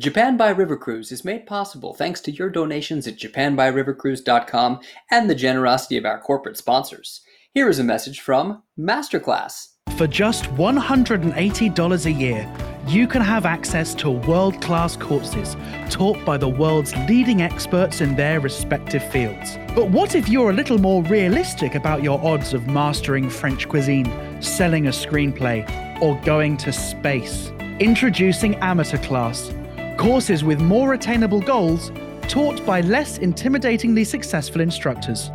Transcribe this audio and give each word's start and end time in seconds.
Japan 0.00 0.38
by 0.38 0.48
River 0.48 0.78
Cruise 0.78 1.12
is 1.12 1.26
made 1.26 1.44
possible 1.44 1.92
thanks 1.92 2.22
to 2.22 2.30
your 2.30 2.48
donations 2.48 3.06
at 3.06 3.18
japanbyrivercruise.com 3.18 4.80
and 5.10 5.28
the 5.28 5.34
generosity 5.34 5.98
of 5.98 6.06
our 6.06 6.18
corporate 6.18 6.56
sponsors. 6.56 7.20
Here 7.52 7.68
is 7.68 7.78
a 7.78 7.84
message 7.84 8.18
from 8.18 8.62
Masterclass. 8.78 9.72
For 9.98 10.06
just 10.06 10.44
$180 10.54 12.06
a 12.06 12.12
year, 12.12 12.50
you 12.86 13.06
can 13.06 13.20
have 13.20 13.44
access 13.44 13.94
to 13.96 14.08
world 14.08 14.62
class 14.62 14.96
courses 14.96 15.54
taught 15.90 16.24
by 16.24 16.38
the 16.38 16.48
world's 16.48 16.96
leading 17.06 17.42
experts 17.42 18.00
in 18.00 18.16
their 18.16 18.40
respective 18.40 19.04
fields. 19.12 19.58
But 19.74 19.90
what 19.90 20.14
if 20.14 20.30
you're 20.30 20.48
a 20.48 20.54
little 20.54 20.78
more 20.78 21.02
realistic 21.02 21.74
about 21.74 22.02
your 22.02 22.24
odds 22.24 22.54
of 22.54 22.66
mastering 22.66 23.28
French 23.28 23.68
cuisine, 23.68 24.10
selling 24.40 24.86
a 24.86 24.92
screenplay, 24.92 25.60
or 26.00 26.18
going 26.22 26.56
to 26.56 26.72
space? 26.72 27.52
Introducing 27.80 28.54
Amateur 28.56 28.98
Class 28.98 29.52
courses 29.96 30.44
with 30.44 30.60
more 30.60 30.94
attainable 30.94 31.40
goals 31.40 31.90
taught 32.22 32.64
by 32.64 32.80
less 32.80 33.18
intimidatingly 33.18 34.06
successful 34.06 34.60
instructors. 34.60 35.30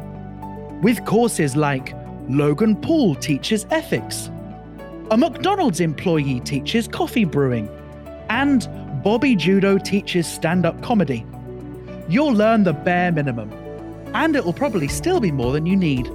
With 0.81 1.03
courses 1.05 1.55
like 1.55 1.93
Logan 2.27 2.75
Paul 2.75 3.15
teaches 3.15 3.65
ethics, 3.71 4.29
a 5.11 5.17
McDonald's 5.17 5.81
employee 5.81 6.39
teaches 6.39 6.87
coffee 6.87 7.25
brewing, 7.25 7.69
and 8.29 8.67
Bobby 9.03 9.35
Judo 9.35 9.77
teaches 9.77 10.25
stand 10.25 10.65
up 10.65 10.81
comedy. 10.81 11.25
You'll 12.09 12.33
learn 12.33 12.63
the 12.63 12.73
bare 12.73 13.11
minimum, 13.11 13.51
and 14.13 14.35
it 14.35 14.43
will 14.43 14.53
probably 14.53 14.87
still 14.87 15.19
be 15.19 15.31
more 15.31 15.51
than 15.51 15.65
you 15.65 15.75
need. 15.75 16.09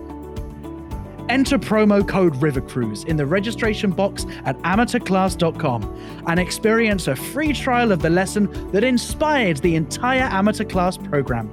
Enter 1.31 1.61
promo 1.61 2.07
code 2.07 2.35
RiverCruise 2.41 3.07
in 3.07 3.17
the 3.17 3.25
registration 3.25 3.93
box 3.93 4.27
at 4.47 4.59
amateurclass.com 4.63 6.25
and 6.27 6.41
experience 6.41 7.07
a 7.07 7.15
free 7.15 7.53
trial 7.53 7.93
of 7.93 8.03
the 8.03 8.11
lesson 8.11 8.51
that 8.73 8.83
inspired 8.83 9.59
the 9.59 9.77
entire 9.77 10.23
amateur 10.23 10.65
class 10.65 10.97
program. 10.97 11.49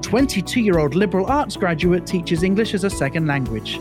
22 0.00 0.62
year 0.62 0.78
old 0.78 0.94
liberal 0.94 1.26
arts 1.26 1.58
graduate 1.58 2.06
teaches 2.06 2.42
English 2.42 2.72
as 2.72 2.84
a 2.84 2.90
second 2.90 3.26
language. 3.26 3.78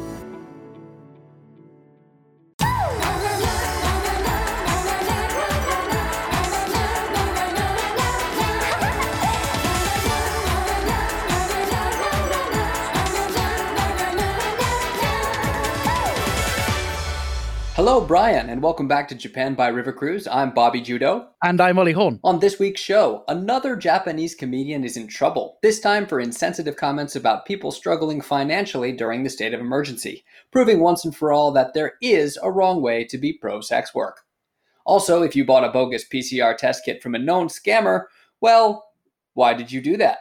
Hello, 18.11 18.23
Brian, 18.23 18.49
and 18.49 18.61
welcome 18.61 18.89
back 18.89 19.07
to 19.07 19.15
Japan 19.15 19.55
by 19.55 19.69
River 19.69 19.93
Cruise. 19.93 20.27
I'm 20.27 20.53
Bobby 20.53 20.81
Judo. 20.81 21.29
And 21.41 21.61
I'm 21.61 21.79
Ollie 21.79 21.93
Horn. 21.93 22.19
On 22.25 22.41
this 22.41 22.59
week's 22.59 22.81
show, 22.81 23.23
another 23.29 23.77
Japanese 23.77 24.35
comedian 24.35 24.83
is 24.83 24.97
in 24.97 25.07
trouble, 25.07 25.59
this 25.61 25.79
time 25.79 26.05
for 26.05 26.19
insensitive 26.19 26.75
comments 26.75 27.15
about 27.15 27.45
people 27.45 27.71
struggling 27.71 28.19
financially 28.19 28.91
during 28.91 29.23
the 29.23 29.29
state 29.29 29.53
of 29.53 29.61
emergency, 29.61 30.25
proving 30.51 30.81
once 30.81 31.05
and 31.05 31.15
for 31.15 31.31
all 31.31 31.53
that 31.53 31.73
there 31.73 31.93
is 32.01 32.37
a 32.43 32.51
wrong 32.51 32.81
way 32.81 33.05
to 33.05 33.17
be 33.17 33.31
pro 33.31 33.61
sex 33.61 33.95
work. 33.95 34.19
Also, 34.85 35.23
if 35.23 35.33
you 35.33 35.45
bought 35.45 35.63
a 35.63 35.71
bogus 35.71 36.03
PCR 36.05 36.57
test 36.57 36.83
kit 36.83 37.01
from 37.01 37.15
a 37.15 37.17
known 37.17 37.47
scammer, 37.47 38.07
well, 38.41 38.89
why 39.35 39.53
did 39.53 39.71
you 39.71 39.79
do 39.79 39.95
that? 39.95 40.17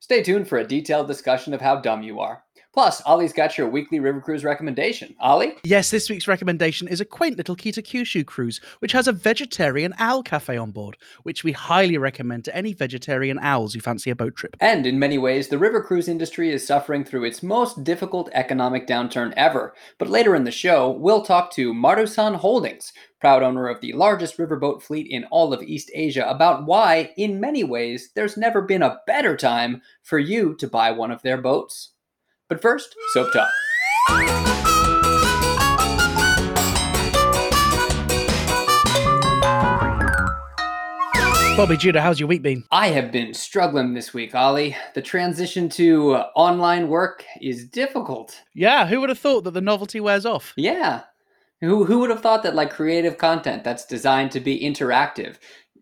Stay 0.00 0.20
tuned 0.20 0.48
for 0.48 0.58
a 0.58 0.66
detailed 0.66 1.06
discussion 1.06 1.54
of 1.54 1.60
how 1.60 1.76
dumb 1.76 2.02
you 2.02 2.18
are. 2.18 2.42
Plus, 2.72 3.02
Ollie's 3.04 3.32
got 3.32 3.58
your 3.58 3.68
weekly 3.68 3.98
River 3.98 4.20
Cruise 4.20 4.44
recommendation. 4.44 5.16
Ollie? 5.18 5.54
Yes, 5.64 5.90
this 5.90 6.08
week's 6.08 6.28
recommendation 6.28 6.86
is 6.86 7.00
a 7.00 7.04
quaint 7.04 7.36
little 7.36 7.56
Kitakyushu 7.56 8.24
cruise, 8.24 8.60
which 8.78 8.92
has 8.92 9.08
a 9.08 9.12
vegetarian 9.12 9.92
owl 9.98 10.22
cafe 10.22 10.56
on 10.56 10.70
board, 10.70 10.96
which 11.24 11.42
we 11.42 11.50
highly 11.50 11.98
recommend 11.98 12.44
to 12.44 12.56
any 12.56 12.72
vegetarian 12.72 13.40
owls 13.40 13.74
who 13.74 13.80
fancy 13.80 14.08
a 14.08 14.14
boat 14.14 14.36
trip. 14.36 14.56
And 14.60 14.86
in 14.86 15.00
many 15.00 15.18
ways, 15.18 15.48
the 15.48 15.58
river 15.58 15.82
cruise 15.82 16.06
industry 16.06 16.52
is 16.52 16.64
suffering 16.64 17.04
through 17.04 17.24
its 17.24 17.42
most 17.42 17.82
difficult 17.82 18.30
economic 18.34 18.86
downturn 18.86 19.34
ever. 19.36 19.74
But 19.98 20.08
later 20.08 20.36
in 20.36 20.44
the 20.44 20.52
show, 20.52 20.90
we'll 20.90 21.22
talk 21.22 21.50
to 21.54 21.74
Marusan 21.74 22.36
Holdings, 22.36 22.92
proud 23.20 23.42
owner 23.42 23.66
of 23.66 23.80
the 23.80 23.94
largest 23.94 24.38
riverboat 24.38 24.80
fleet 24.80 25.08
in 25.10 25.24
all 25.24 25.52
of 25.52 25.60
East 25.62 25.90
Asia, 25.92 26.24
about 26.28 26.66
why, 26.66 27.12
in 27.16 27.40
many 27.40 27.64
ways, 27.64 28.10
there's 28.14 28.36
never 28.36 28.62
been 28.62 28.82
a 28.82 29.00
better 29.08 29.36
time 29.36 29.82
for 30.04 30.20
you 30.20 30.54
to 30.54 30.68
buy 30.68 30.92
one 30.92 31.10
of 31.10 31.22
their 31.22 31.42
boats. 31.42 31.90
But 32.50 32.60
first, 32.60 32.96
Soap 33.14 33.32
Talk. 33.32 33.48
Bobby 41.56 41.76
Judo, 41.76 42.00
how's 42.00 42.18
your 42.18 42.26
week 42.26 42.42
been? 42.42 42.64
I 42.72 42.88
have 42.88 43.12
been 43.12 43.34
struggling 43.34 43.94
this 43.94 44.12
week, 44.12 44.34
Ollie. 44.34 44.76
The 44.96 45.02
transition 45.02 45.68
to 45.68 46.16
online 46.34 46.88
work 46.88 47.24
is 47.40 47.68
difficult. 47.68 48.42
Yeah, 48.52 48.88
who 48.88 48.98
would 48.98 49.10
have 49.10 49.18
thought 49.20 49.44
that 49.44 49.52
the 49.52 49.60
novelty 49.60 50.00
wears 50.00 50.26
off? 50.26 50.52
Yeah. 50.56 51.02
Who, 51.60 51.84
who 51.84 52.00
would 52.00 52.10
have 52.10 52.20
thought 52.20 52.42
that 52.42 52.56
like 52.56 52.70
creative 52.72 53.16
content 53.16 53.62
that's 53.62 53.86
designed 53.86 54.32
to 54.32 54.40
be 54.40 54.58
interactive 54.60 55.36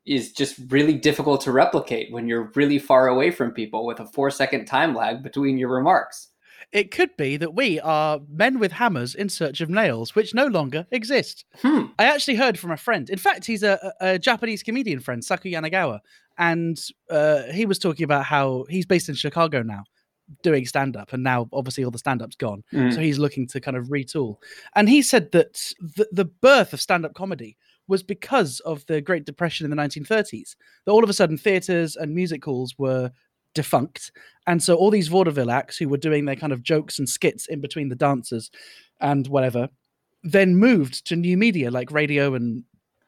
is 0.05 0.33
just 0.33 0.59
really 0.69 0.95
difficult 0.95 1.41
to 1.43 1.53
replicate 1.53 2.13
when 2.13 2.29
you're 2.29 2.53
really 2.57 2.79
far 2.79 3.09
away 3.09 3.31
from 3.31 3.53
people 3.53 3.87
with 3.87 4.01
a 4.01 4.07
four 4.07 4.31
second 4.31 4.67
time 4.67 4.95
lag 4.95 5.23
between 5.23 5.57
your 5.57 5.71
remarks? 5.71 6.29
It 6.73 6.91
could 6.91 7.17
be 7.17 7.39
that 7.39 7.55
we 7.55 7.81
are 7.81 8.21
men 8.31 8.59
with 8.59 8.73
hammers 8.73 9.15
in 9.15 9.31
search 9.31 9.61
of 9.61 9.71
nails, 9.71 10.15
which 10.15 10.35
no 10.35 10.47
longer 10.47 10.87
exist. 10.91 11.47
Hmm. 11.63 11.87
I 11.99 12.05
actually 12.05 12.37
heard 12.37 12.59
from 12.59 12.73
a 12.73 12.77
friend. 12.77 13.09
In 13.09 13.19
fact, 13.19 13.47
he's 13.47 13.63
a, 13.63 13.93
a 14.01 14.19
Japanese 14.19 14.63
comedian 14.63 15.01
friend, 15.01 15.25
Saku 15.25 15.51
Yanagawa, 15.51 16.01
and 16.37 16.79
uh, 17.11 17.45
he 17.45 17.65
was 17.65 17.79
talking 17.79 18.05
about 18.05 18.25
how 18.25 18.67
he's 18.69 18.85
based 18.85 19.09
in 19.09 19.15
Chicago 19.15 19.63
now, 19.63 19.85
doing 20.43 20.67
stand 20.67 20.95
up, 20.97 21.13
and 21.15 21.23
now 21.23 21.49
obviously 21.55 21.85
all 21.85 21.91
the 21.91 21.99
stand 21.99 22.21
up's 22.21 22.37
gone. 22.37 22.63
Mm. 22.73 22.93
So 22.93 23.01
he's 23.01 23.19
looking 23.19 23.47
to 23.49 23.61
kind 23.61 23.77
of 23.77 23.87
retool. 23.87 24.37
And 24.77 24.91
he 24.91 25.01
said 25.01 25.33
that 25.33 25.73
the, 25.81 26.07
the 26.13 26.27
birth 26.27 26.75
of 26.75 26.81
stand 26.83 27.07
up 27.07 27.15
comedy 27.15 27.57
was 27.89 28.03
because 28.03 28.61
of 28.61 28.85
the 28.87 29.01
Great 29.01 29.25
Depression 29.25 29.65
in 29.65 29.71
the 29.71 29.83
1930s. 29.83 30.55
That 30.85 30.93
all 30.93 31.03
of 31.03 31.11
a 31.11 31.15
sudden 31.15 31.39
theaters 31.39 31.97
and 31.97 32.15
music 32.15 32.45
halls 32.45 32.75
were 32.79 33.11
defunct. 33.59 34.13
And 34.47 34.63
so 34.63 34.77
all 34.77 34.91
these 34.91 35.09
vaudeville 35.09 35.51
acts 35.51 35.77
who 35.77 35.89
were 35.89 35.97
doing 35.97 36.25
their 36.25 36.37
kind 36.37 36.53
of 36.53 36.63
jokes 36.63 37.01
and 37.01 37.09
skits 37.09 37.49
in 37.49 37.61
between 37.61 37.89
the 37.89 37.97
dancers 37.97 38.53
and 39.01 39.27
whatever 39.27 39.69
then 40.23 40.55
moved 40.55 41.05
to 41.07 41.17
new 41.17 41.37
media 41.37 41.73
like 41.73 41.91
radio 41.91 42.35
and 42.35 42.63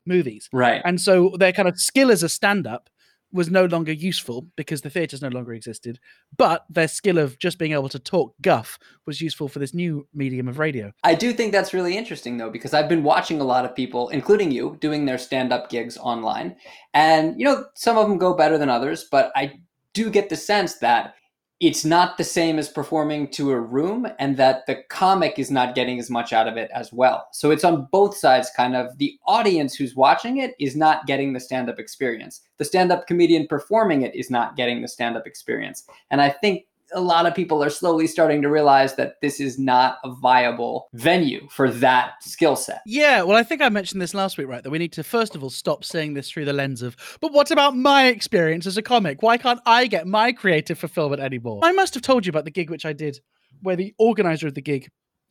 movies. 0.07 0.49
Right. 0.53 0.83
And 0.85 1.01
so 1.01 1.35
their 1.39 1.53
kind 1.53 1.69
of 1.69 1.79
skill 1.79 2.11
as 2.11 2.25
a 2.25 2.29
stand 2.29 2.67
up 2.67 2.91
was 3.33 3.49
no 3.49 3.65
longer 3.67 3.93
useful 3.93 4.49
because 4.57 4.81
the 4.83 4.91
theaters 4.91 5.23
no 5.23 5.29
longer 5.29 5.53
existed, 5.53 6.01
but 6.37 6.65
their 6.69 6.89
skill 6.89 7.17
of 7.17 7.39
just 7.39 7.59
being 7.59 7.73
able 7.73 7.89
to 7.89 7.99
talk 8.01 8.35
guff 8.43 8.77
was 9.07 9.21
useful 9.21 9.47
for 9.47 9.61
this 9.61 9.73
new 9.73 10.05
medium 10.13 10.49
of 10.49 10.59
radio. 10.59 10.91
I 11.05 11.15
do 11.15 11.33
think 11.33 11.53
that's 11.53 11.73
really 11.73 11.97
interesting 11.97 12.39
though, 12.39 12.51
because 12.51 12.75
I've 12.75 12.89
been 12.89 13.05
watching 13.05 13.41
a 13.41 13.45
lot 13.45 13.65
of 13.65 13.77
people, 13.77 14.09
including 14.09 14.51
you, 14.51 14.77
doing 14.81 15.05
their 15.05 15.19
stand 15.19 15.53
up 15.53 15.71
gigs 15.71 15.97
online. 15.97 16.57
And, 16.93 17.39
you 17.39 17.45
know, 17.45 17.67
some 17.77 17.97
of 17.97 18.09
them 18.09 18.19
go 18.19 18.35
better 18.35 18.59
than 18.59 18.69
others, 18.69 19.07
but 19.11 19.31
I 19.37 19.61
do 19.95 20.11
get 20.11 20.29
the 20.29 20.37
sense 20.37 20.77
that 20.77 21.15
it's 21.61 21.85
not 21.85 22.17
the 22.17 22.25
same 22.25 22.59
as 22.59 22.71
performing 22.71 23.29
to 23.29 23.51
a 23.51 23.61
room 23.61 24.07
and 24.19 24.35
that 24.39 24.65
the 24.67 24.83
comic 24.89 25.39
is 25.39 25.51
not 25.51 25.75
getting 25.75 25.99
as 25.99 26.09
much 26.09 26.33
out 26.33 26.49
of 26.49 26.57
it 26.57 26.71
as 26.75 26.91
well. 26.91 27.29
So 27.33 27.51
it's 27.51 27.65
on 27.65 27.87
both 27.93 28.17
sides 28.17 28.51
kind 28.57 28.75
of 28.75 28.97
the 28.97 29.19
audience 29.27 29.75
who's 29.75 29.95
watching 29.95 30.39
it 30.39 30.55
is 30.59 30.75
not 30.75 31.07
getting 31.07 31.35
the 31.35 31.41
stand 31.41 31.69
up 31.69 31.79
experience. 31.79 32.41
The 32.57 32.65
stand 32.65 32.91
up 32.91 33.07
comedian 33.07 33.47
performing 33.47 34.03
it 34.03 34.15
is 34.15 34.31
not 34.31 34.57
getting 34.57 34.81
the 34.81 34.89
stand 34.89 35.19
up 35.19 35.27
experience. 35.27 35.85
And 36.11 36.23
I 36.23 36.31
think 36.31 36.65
a 36.93 37.01
lot 37.01 37.27
of 37.27 37.35
people 37.35 37.63
are 37.63 37.71
slowly 37.71 38.07
starting 38.07 38.43
to 38.43 38.49
realize 38.49 38.95
that 38.97 39.15
this 39.23 39.41
is 39.41 39.59
not 39.59 39.99
a 40.05 40.11
viable 40.15 40.89
venue 40.95 41.49
for 41.51 41.71
that 41.71 42.23
skill 42.23 42.57
set. 42.57 42.81
Yeah, 42.87 43.23
well, 43.23 43.37
I 43.37 43.43
think 43.43 43.63
I 43.63 43.69
mentioned 43.69 44.01
this 44.01 44.15
last 44.15 44.39
week, 44.39 44.49
right? 44.49 44.63
That 44.63 44.71
we 44.71 44.79
need 44.79 44.93
to 44.95 45.03
first 45.05 45.35
of 45.35 45.43
all 45.43 45.51
stop 45.51 45.85
seeing 45.85 46.15
this 46.15 46.31
through 46.31 46.45
the 46.47 46.53
lens 46.53 46.83
of, 46.83 46.97
but 47.21 47.33
what 47.33 47.51
about 47.51 47.77
my 47.77 48.07
experience 48.07 48.67
as 48.67 48.77
a 48.77 48.83
comic? 48.83 49.23
Why 49.23 49.37
can't 49.37 49.61
I 49.67 49.87
get 49.87 50.07
my 50.07 50.33
creative 50.33 50.79
fulfillment 50.79 51.21
anymore? 51.23 51.61
I 51.63 51.73
must 51.73 51.95
have 51.95 52.03
told 52.03 52.27
you 52.27 52.31
about 52.31 52.45
the 52.45 52.51
gig 52.51 52.71
which 52.71 52.87
I 52.87 52.93
did, 52.93 53.19
where 53.63 53.77
the 53.77 53.95
organizer 53.99 54.47
of 54.49 54.55
the 54.55 54.63
gig 54.63 54.89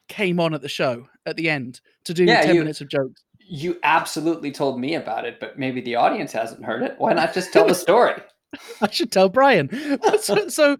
came 0.08 0.40
on 0.40 0.54
at 0.54 0.62
the 0.62 0.70
show 0.70 1.08
at 1.26 1.36
the 1.36 1.50
end 1.50 1.82
to 2.06 2.14
do 2.14 2.26
Yeah, 2.26 2.42
10 2.42 2.56
you- 2.56 2.62
minutes 2.62 2.82
of 2.82 2.90
jokes. 2.90 3.24
You 3.52 3.78
absolutely 3.82 4.52
told 4.52 4.80
me 4.80 4.94
about 4.94 5.26
it, 5.26 5.40
but 5.40 5.58
maybe 5.58 5.82
the 5.82 5.96
audience 5.96 6.32
hasn't 6.32 6.64
heard 6.64 6.84
it. 6.84 6.96
Why 7.00 7.14
not 7.14 7.34
just 7.34 7.52
tell 7.52 7.66
the 7.68 7.74
story? 7.74 8.14
I 8.82 8.90
should 8.92 9.12
tell 9.12 9.28
Brian. 9.28 9.70
so, 10.22 10.48
so 10.50 10.78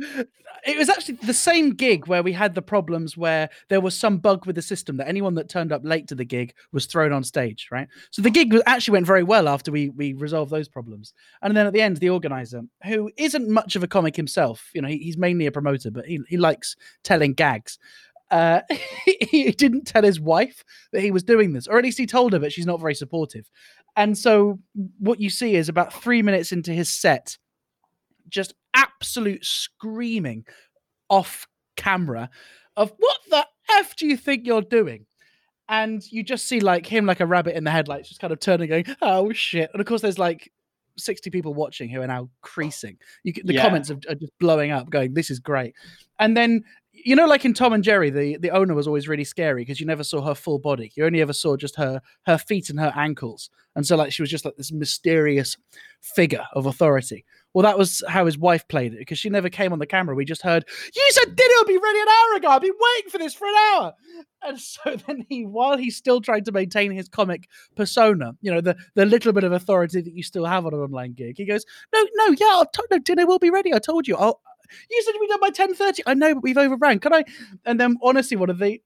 it 0.66 0.78
was 0.78 0.90
actually 0.90 1.16
the 1.16 1.34
same 1.34 1.72
gig 1.72 2.08
where 2.08 2.24
we 2.24 2.34
had 2.34 2.56
the 2.56 2.62
problems 2.62 3.16
where 3.18 3.50
there 3.70 3.82
was 3.82 3.96
some 3.96 4.18
bug 4.18 4.46
with 4.46 4.56
the 4.56 4.62
system 4.62 4.98
that 4.98 5.08
anyone 5.08 5.36
that 5.36 5.50
turned 5.50 5.72
up 5.72 5.82
late 5.84 6.08
to 6.08 6.16
the 6.16 6.26
gig 6.26 6.54
was 6.72 6.86
thrown 6.86 7.12
on 7.12 7.24
stage, 7.24 7.68
right? 7.72 7.88
So 8.12 8.22
the 8.22 8.30
gig 8.30 8.54
actually 8.66 8.94
went 8.94 9.08
very 9.08 9.24
well 9.24 9.48
after 9.48 9.72
we 9.72 9.90
we 9.90 10.14
resolved 10.14 10.52
those 10.52 10.68
problems. 10.68 11.14
And 11.42 11.56
then 11.56 11.68
at 11.68 11.74
the 11.74 11.82
end, 11.82 11.98
the 11.98 12.10
organizer, 12.10 12.62
who 12.86 13.12
isn't 13.18 13.50
much 13.50 13.76
of 13.76 13.84
a 13.84 13.88
comic 13.88 14.16
himself, 14.16 14.70
you 14.74 14.82
know, 14.82 14.88
he, 14.88 14.98
he's 14.98 15.18
mainly 15.18 15.46
a 15.46 15.52
promoter, 15.52 15.92
but 15.92 16.06
he, 16.06 16.20
he 16.28 16.38
likes 16.38 16.76
telling 17.04 17.34
gags. 17.34 17.78
uh, 18.32 18.62
he 19.06 19.52
didn't 19.52 19.86
tell 19.86 20.04
his 20.04 20.20
wife 20.20 20.64
that 20.92 21.02
he 21.02 21.12
was 21.12 21.24
doing 21.24 21.54
this, 21.54 21.68
or 21.68 21.78
at 21.78 21.84
least 21.84 21.98
he 21.98 22.06
told 22.06 22.34
her, 22.34 22.40
but 22.40 22.54
she's 22.54 22.66
not 22.66 22.80
very 22.80 22.96
supportive. 22.96 23.50
And 23.96 24.18
so 24.18 24.60
what 25.00 25.20
you 25.20 25.30
see 25.30 25.56
is 25.56 25.70
about 25.70 25.94
three 25.94 26.22
minutes 26.22 26.52
into 26.52 26.72
his 26.74 26.90
set, 26.90 27.38
just 28.30 28.54
absolute 28.74 29.46
screaming 29.46 30.46
off 31.10 31.48
camera 31.76 32.30
of 32.76 32.94
what 32.98 33.18
the 33.30 33.46
f 33.78 33.96
do 33.96 34.08
you 34.08 34.18
think 34.18 34.46
you're 34.46 34.62
doing? 34.62 35.06
And 35.68 36.04
you 36.12 36.24
just 36.24 36.48
see 36.48 36.60
like 36.60 36.86
him 36.86 37.06
like 37.06 37.20
a 37.20 37.26
rabbit 37.26 37.56
in 37.56 37.64
the 37.64 37.72
headlights, 37.72 38.10
just 38.10 38.22
kind 38.22 38.34
of 38.34 38.40
turning, 38.40 38.70
going, 38.70 38.86
"Oh 39.02 39.32
shit!" 39.32 39.70
And 39.72 39.80
of 39.80 39.86
course, 39.86 40.02
there's 40.02 40.18
like 40.18 40.52
60 40.98 41.30
people 41.30 41.54
watching 41.54 41.90
who 41.90 42.02
are 42.02 42.08
now 42.08 42.30
creasing. 42.42 42.98
You 43.24 43.34
the 43.44 43.54
yeah. 43.54 43.62
comments 43.62 43.92
are, 43.92 44.00
are, 44.10 44.16
just 44.16 44.34
blowing 44.40 44.72
up, 44.72 44.90
going, 44.90 45.14
"This 45.14 45.30
is 45.30 45.40
great." 45.40 45.76
And 46.18 46.36
then 46.36 46.64
you 46.92 47.16
know, 47.16 47.28
like 47.28 47.46
in 47.46 47.54
Tom 47.54 47.74
and 47.74 47.84
Jerry, 47.84 48.10
the 48.10 48.38
the 48.38 48.52
owner 48.52 48.74
was 48.74 48.88
always 48.88 49.08
really 49.08 49.24
scary 49.24 49.62
because 49.62 49.80
you 49.80 49.86
never 49.86 50.04
saw 50.04 50.22
her 50.22 50.36
full 50.36 50.60
body. 50.60 50.92
You 50.96 51.06
only 51.06 51.22
ever 51.22 51.34
saw 51.34 51.56
just 51.56 51.76
her 51.76 52.02
her 52.26 52.38
feet 52.38 52.70
and 52.70 52.80
her 52.80 52.94
ankles, 52.96 53.50
and 53.76 53.86
so 53.86 53.96
like 53.96 54.12
she 54.12 54.22
was 54.22 54.32
just 54.32 54.46
like 54.46 54.56
this 54.56 54.72
mysterious 54.72 55.58
figure 56.02 56.46
of 56.54 56.66
authority. 56.66 57.26
Well, 57.54 57.64
that 57.64 57.78
was 57.80 58.04
how 58.08 58.26
his 58.26 58.38
wife 58.38 58.68
played 58.68 58.94
it 58.94 59.00
because 59.00 59.18
she 59.18 59.30
never 59.30 59.50
came 59.50 59.74
on 59.74 59.80
the 59.80 59.88
camera. 59.88 60.16
We 60.16 60.24
just 60.24 60.44
heard, 60.44 60.66
"You 60.96 61.08
said 61.12 61.36
dinner 61.36 61.54
would 61.58 61.68
be 61.68 61.78
ready 61.78 62.00
an 62.00 62.08
hour 62.08 62.38
ago. 62.38 62.48
I've 62.50 62.62
been 62.62 62.74
waiting 62.80 63.10
for 63.10 63.18
this 63.18 63.34
for 63.34 63.48
an 63.48 63.56
hour." 63.74 63.94
And 64.44 64.60
so 64.60 64.96
then 65.08 65.26
he, 65.30 65.46
while 65.46 65.78
he's 65.78 65.96
still 65.98 66.22
trying 66.22 66.44
to 66.46 66.52
maintain 66.52 66.92
his 66.92 67.10
comic 67.10 67.48
persona, 67.76 68.34
you 68.42 68.52
know, 68.54 68.62
the 68.62 68.76
the 68.96 69.06
little 69.06 69.34
bit 69.34 69.44
of 69.44 69.52
authority 69.52 70.02
that 70.02 70.14
you 70.14 70.22
still 70.24 70.46
have 70.46 70.66
on 70.66 70.74
an 70.74 70.80
online 70.80 71.14
gig, 71.14 71.38
he 71.38 71.46
goes, 71.46 71.66
"No, 71.94 72.06
no, 72.16 72.36
yeah, 72.40 72.48
I'll 72.52 72.66
t- 72.68 72.84
no, 72.92 73.00
dinner 73.00 73.26
will 73.26 73.40
be 73.40 73.50
ready. 73.50 73.74
I 73.74 73.80
told 73.80 74.08
you. 74.08 74.16
I'll, 74.16 74.42
you 74.92 75.02
said 75.04 75.16
we 75.20 75.28
done 75.28 75.40
by 75.40 75.50
ten 75.50 75.74
thirty. 75.74 76.04
I 76.06 76.14
know, 76.14 76.36
but 76.36 76.44
we've 76.44 76.58
overran. 76.58 77.00
Can 77.00 77.14
I?" 77.14 77.24
And 77.66 77.80
then, 77.80 77.98
honestly, 78.04 78.38
one 78.38 78.52
of 78.52 78.60
the 78.60 78.80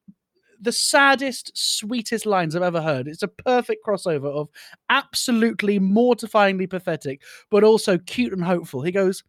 the 0.64 0.72
saddest, 0.72 1.52
sweetest 1.56 2.26
lines 2.26 2.56
I've 2.56 2.64
ever 2.64 2.82
heard. 2.82 3.08
It's 3.08 3.24
a 3.24 3.28
perfect 3.28 3.86
crossover 3.86 4.32
of 4.32 4.50
absolutely 4.90 5.80
mortifyingly 5.80 6.70
pathetic, 6.70 7.22
but 7.50 7.64
also 7.64 7.98
cute 7.98 8.34
and 8.34 8.44
hopeful. 8.44 8.82
He 8.82 8.92
goes, 8.92 9.24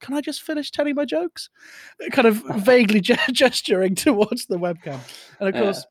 Can 0.00 0.14
I 0.14 0.20
just 0.20 0.42
finish 0.42 0.70
telling 0.70 0.94
my 0.94 1.04
jokes? 1.04 1.50
Kind 2.12 2.28
of 2.28 2.36
vaguely 2.64 3.00
gesturing 3.32 3.94
towards 3.94 4.46
the 4.46 4.56
webcam. 4.56 5.00
And 5.40 5.48
of 5.48 5.54
course, 5.54 5.86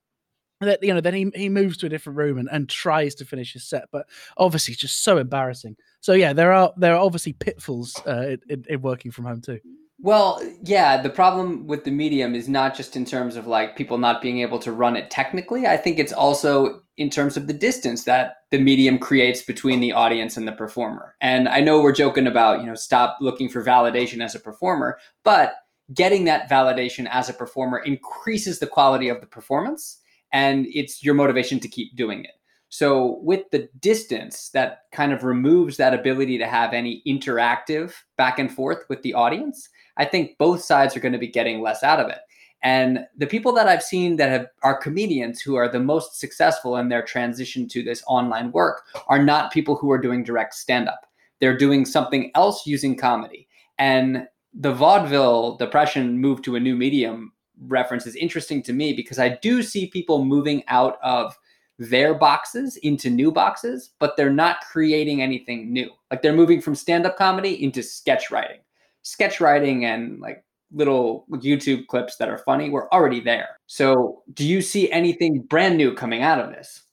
that 0.61 0.81
you 0.81 0.93
know, 0.93 1.01
then 1.01 1.13
he, 1.13 1.31
he 1.35 1.49
moves 1.49 1.77
to 1.77 1.87
a 1.87 1.89
different 1.89 2.17
room 2.17 2.37
and, 2.37 2.49
and 2.51 2.69
tries 2.69 3.15
to 3.15 3.25
finish 3.25 3.53
his 3.53 3.67
set, 3.67 3.85
but 3.91 4.07
obviously 4.37 4.73
it's 4.73 4.81
just 4.81 5.03
so 5.03 5.17
embarrassing. 5.17 5.75
So 5.99 6.13
yeah, 6.13 6.33
there 6.33 6.51
are 6.51 6.73
there 6.77 6.95
are 6.95 7.03
obviously 7.03 7.33
pitfalls 7.33 7.99
uh, 8.05 8.37
in, 8.49 8.65
in 8.69 8.81
working 8.81 9.11
from 9.11 9.25
home 9.25 9.41
too. 9.41 9.59
Well, 10.03 10.41
yeah, 10.61 11.01
the 11.01 11.09
problem 11.09 11.65
with 11.65 11.85
the 11.85 11.91
medium 11.91 12.35
is 12.35 12.49
not 12.49 12.75
just 12.75 12.97
in 12.97 13.05
terms 13.05 13.37
of 13.37 13.47
like 13.47 13.77
people 13.77 13.97
not 13.97 14.21
being 14.21 14.39
able 14.39 14.59
to 14.59 14.73
run 14.73 14.97
it 14.97 15.09
technically. 15.09 15.65
I 15.65 15.77
think 15.77 15.97
it's 15.97 16.11
also 16.11 16.81
in 16.97 17.09
terms 17.09 17.37
of 17.37 17.47
the 17.47 17.53
distance 17.53 18.03
that 18.03 18.35
the 18.51 18.59
medium 18.59 18.99
creates 18.99 19.43
between 19.43 19.79
the 19.79 19.93
audience 19.93 20.35
and 20.35 20.45
the 20.45 20.51
performer. 20.51 21.15
And 21.21 21.47
I 21.47 21.61
know 21.61 21.81
we're 21.81 21.93
joking 21.93 22.27
about, 22.27 22.59
you 22.59 22.65
know, 22.65 22.75
stop 22.75 23.17
looking 23.21 23.47
for 23.47 23.63
validation 23.63 24.21
as 24.21 24.35
a 24.35 24.41
performer, 24.41 24.99
but 25.23 25.53
getting 25.93 26.25
that 26.25 26.49
validation 26.49 27.07
as 27.09 27.29
a 27.29 27.33
performer 27.33 27.77
increases 27.77 28.59
the 28.59 28.67
quality 28.67 29.07
of 29.07 29.21
the 29.21 29.27
performance 29.27 30.01
and 30.33 30.65
it's 30.73 31.01
your 31.01 31.13
motivation 31.13 31.61
to 31.61 31.69
keep 31.69 31.95
doing 31.95 32.25
it. 32.25 32.31
So 32.67 33.19
with 33.21 33.49
the 33.51 33.69
distance, 33.79 34.49
that 34.49 34.79
kind 34.91 35.13
of 35.13 35.23
removes 35.23 35.77
that 35.77 35.93
ability 35.93 36.39
to 36.39 36.47
have 36.47 36.73
any 36.73 37.03
interactive 37.07 37.93
back 38.17 38.39
and 38.39 38.51
forth 38.51 38.79
with 38.89 39.01
the 39.03 39.13
audience. 39.13 39.69
I 39.97 40.05
think 40.05 40.37
both 40.37 40.61
sides 40.63 40.95
are 40.95 40.99
going 40.99 41.13
to 41.13 41.19
be 41.19 41.27
getting 41.27 41.61
less 41.61 41.83
out 41.83 41.99
of 41.99 42.09
it. 42.09 42.19
And 42.63 43.05
the 43.17 43.27
people 43.27 43.51
that 43.53 43.67
I've 43.67 43.83
seen 43.83 44.15
that 44.15 44.29
have 44.29 44.47
are 44.63 44.77
comedians 44.77 45.41
who 45.41 45.55
are 45.55 45.67
the 45.67 45.81
most 45.81 46.19
successful 46.19 46.77
in 46.77 46.87
their 46.87 47.03
transition 47.03 47.67
to 47.69 47.83
this 47.83 48.01
online 48.07 48.51
work 48.53 48.83
are 49.07 49.21
not 49.21 49.51
people 49.51 49.75
who 49.75 49.91
are 49.91 49.97
doing 49.97 50.23
direct 50.23 50.53
stand 50.53 50.87
up. 50.87 51.01
They're 51.39 51.57
doing 51.57 51.85
something 51.85 52.31
else 52.35 52.65
using 52.65 52.95
comedy. 52.95 53.49
And 53.77 54.27
the 54.53 54.73
vaudeville 54.73 55.57
depression 55.57 56.19
move 56.19 56.41
to 56.43 56.55
a 56.55 56.59
new 56.59 56.75
medium 56.75 57.33
reference 57.67 58.07
is 58.07 58.15
interesting 58.15 58.63
to 58.63 58.73
me 58.73 58.93
because 58.93 59.19
I 59.19 59.37
do 59.41 59.61
see 59.61 59.87
people 59.87 60.23
moving 60.23 60.63
out 60.69 60.97
of 61.03 61.37
their 61.79 62.13
boxes 62.13 62.77
into 62.77 63.09
new 63.09 63.31
boxes, 63.31 63.91
but 63.99 64.15
they're 64.15 64.29
not 64.29 64.61
creating 64.71 65.21
anything 65.21 65.73
new. 65.73 65.89
Like 66.11 66.21
they're 66.21 66.33
moving 66.33 66.61
from 66.61 66.75
stand 66.75 67.05
up 67.05 67.17
comedy 67.17 67.61
into 67.61 67.83
sketch 67.83 68.31
writing 68.31 68.59
sketch 69.03 69.39
writing 69.39 69.85
and 69.85 70.19
like 70.19 70.43
little 70.71 71.25
YouTube 71.29 71.87
clips 71.87 72.17
that 72.17 72.29
are 72.29 72.39
funny 72.39 72.69
were 72.69 72.91
already 72.93 73.19
there. 73.19 73.49
So, 73.67 74.23
do 74.33 74.45
you 74.45 74.61
see 74.61 74.91
anything 74.91 75.41
brand 75.41 75.77
new 75.77 75.93
coming 75.93 76.23
out 76.23 76.39
of 76.39 76.49
this? 76.49 76.83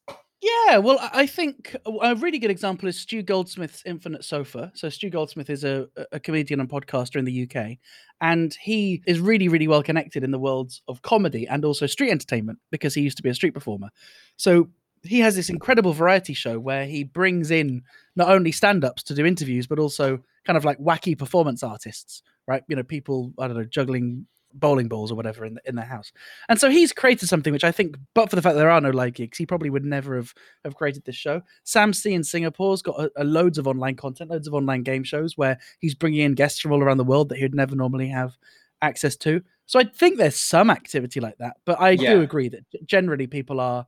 Yeah, 0.43 0.79
well, 0.79 0.99
I 1.13 1.27
think 1.27 1.77
a 1.85 2.17
really 2.17 2.39
good 2.39 2.51
example 2.51 2.89
is 2.89 2.99
Stu 2.99 3.23
Goldsmith's 3.23 3.83
Infinite 3.85 4.25
Sofa. 4.25 4.73
So 4.75 4.89
Stu 4.89 5.11
Goldsmith 5.11 5.51
is 5.51 5.65
a, 5.65 5.87
a 6.13 6.21
comedian 6.21 6.61
and 6.61 6.69
podcaster 6.69 7.17
in 7.17 7.27
the 7.27 7.43
UK, 7.43 7.77
and 8.23 8.55
he 8.55 9.03
is 9.07 9.21
really, 9.21 9.49
really 9.49 9.69
well 9.69 9.83
connected 9.83 10.25
in 10.25 10.31
the 10.31 10.39
worlds 10.39 10.81
of 10.89 11.03
comedy 11.03 11.47
and 11.47 11.63
also 11.63 11.87
street 11.87 12.11
entertainment 12.11 12.59
because 12.71 12.95
he 12.95 13.03
used 13.03 13.19
to 13.19 13.23
be 13.23 13.29
a 13.29 13.35
street 13.35 13.53
performer. 13.53 13.91
So 14.37 14.71
he 15.03 15.21
has 15.21 15.37
this 15.37 15.51
incredible 15.51 15.93
variety 15.93 16.33
show 16.33 16.59
where 16.59 16.87
he 16.87 17.05
brings 17.05 17.51
in 17.51 17.83
not 18.17 18.31
only 18.31 18.51
stand-ups 18.51 19.03
to 19.05 19.15
do 19.15 19.27
interviews, 19.27 19.67
but 19.67 19.79
also 19.79 20.21
kind 20.45 20.57
of 20.57 20.65
like 20.65 20.79
wacky 20.79 21.17
performance 21.17 21.63
artists, 21.63 22.23
right? 22.47 22.63
You 22.69 22.77
know, 22.77 22.83
people 22.83 23.33
I 23.39 23.49
don't 23.49 23.57
know 23.57 23.65
juggling 23.65 24.27
bowling 24.55 24.89
balls 24.89 25.13
or 25.13 25.15
whatever 25.15 25.45
in 25.45 25.55
the, 25.55 25.61
in 25.65 25.77
their 25.77 25.85
house. 25.85 26.13
And 26.49 26.59
so 26.59 26.71
he's 26.71 26.93
created 26.93 27.29
something 27.29 27.53
which 27.53 27.65
I 27.65 27.73
think, 27.73 27.97
but 28.15 28.31
for 28.31 28.37
the 28.37 28.43
fact 28.43 28.55
that 28.55 28.61
there 28.61 28.71
are 28.71 28.81
no 28.81 28.91
live 28.91 29.15
gigs, 29.15 29.39
he 29.39 29.47
probably 29.47 29.71
would 29.71 29.85
never 29.85 30.17
have 30.17 30.35
have 30.65 30.75
created 30.75 31.05
this 31.05 31.17
show. 31.17 31.43
Sam 31.65 31.93
C 31.93 32.13
in 32.15 32.25
Singapore's 32.25 32.83
got 32.83 32.99
a, 32.99 33.11
a 33.17 33.25
loads 33.25 33.59
of 33.59 33.67
online 33.67 33.97
content, 33.97 34.31
loads 34.31 34.49
of 34.49 34.55
online 34.55 34.83
game 34.83 35.05
shows 35.05 35.37
where 35.37 35.59
he's 35.79 35.95
bringing 35.95 36.21
in 36.21 36.35
guests 36.35 36.61
from 36.61 36.73
all 36.73 36.83
around 36.83 36.99
the 36.99 37.05
world 37.05 37.29
that 37.29 37.39
he'd 37.39 37.55
never 37.55 37.77
normally 37.77 38.09
have 38.09 38.37
access 38.83 39.17
to. 39.17 39.43
So 39.67 39.79
I 39.79 39.85
think 39.85 40.19
there's 40.19 40.41
some 40.41 40.71
activity 40.71 41.21
like 41.21 41.39
that, 41.39 41.59
but 41.65 41.81
I 41.81 41.91
yeah. 41.91 42.15
do 42.15 42.23
agree 42.23 42.49
that 42.49 42.65
generally 42.87 43.29
people 43.29 43.61
are 43.61 43.87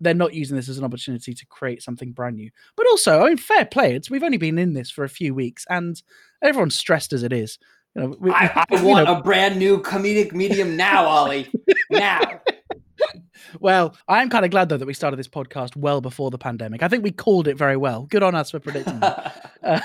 they're 0.00 0.14
not 0.14 0.34
using 0.34 0.56
this 0.56 0.68
as 0.68 0.78
an 0.78 0.84
opportunity 0.84 1.32
to 1.34 1.46
create 1.46 1.82
something 1.82 2.12
brand 2.12 2.36
new. 2.36 2.50
But 2.76 2.86
also, 2.86 3.22
I 3.22 3.28
mean, 3.28 3.36
fair 3.36 3.64
play. 3.64 3.94
It's 3.94 4.10
we've 4.10 4.22
only 4.22 4.38
been 4.38 4.58
in 4.58 4.74
this 4.74 4.90
for 4.90 5.04
a 5.04 5.08
few 5.08 5.34
weeks, 5.34 5.64
and 5.68 6.00
everyone's 6.42 6.76
stressed 6.76 7.12
as 7.12 7.22
it 7.22 7.32
is. 7.32 7.58
You 7.94 8.02
know, 8.02 8.16
we, 8.20 8.30
I, 8.30 8.64
I 8.70 8.82
want 8.82 9.06
know. 9.06 9.16
a 9.16 9.22
brand 9.22 9.58
new 9.58 9.80
comedic 9.80 10.32
medium 10.32 10.76
now, 10.76 11.06
Ollie. 11.06 11.50
now. 11.90 12.40
Well, 13.60 13.96
I'm 14.08 14.28
kind 14.30 14.44
of 14.44 14.50
glad 14.50 14.68
though 14.68 14.76
that 14.76 14.86
we 14.86 14.94
started 14.94 15.16
this 15.16 15.28
podcast 15.28 15.76
well 15.76 16.00
before 16.00 16.30
the 16.30 16.38
pandemic. 16.38 16.82
I 16.82 16.88
think 16.88 17.04
we 17.04 17.12
called 17.12 17.48
it 17.48 17.56
very 17.56 17.76
well. 17.76 18.02
Good 18.10 18.22
on 18.22 18.34
us 18.34 18.50
for 18.50 18.60
predicting 18.60 19.00
that. 19.00 19.52
uh, 19.62 19.80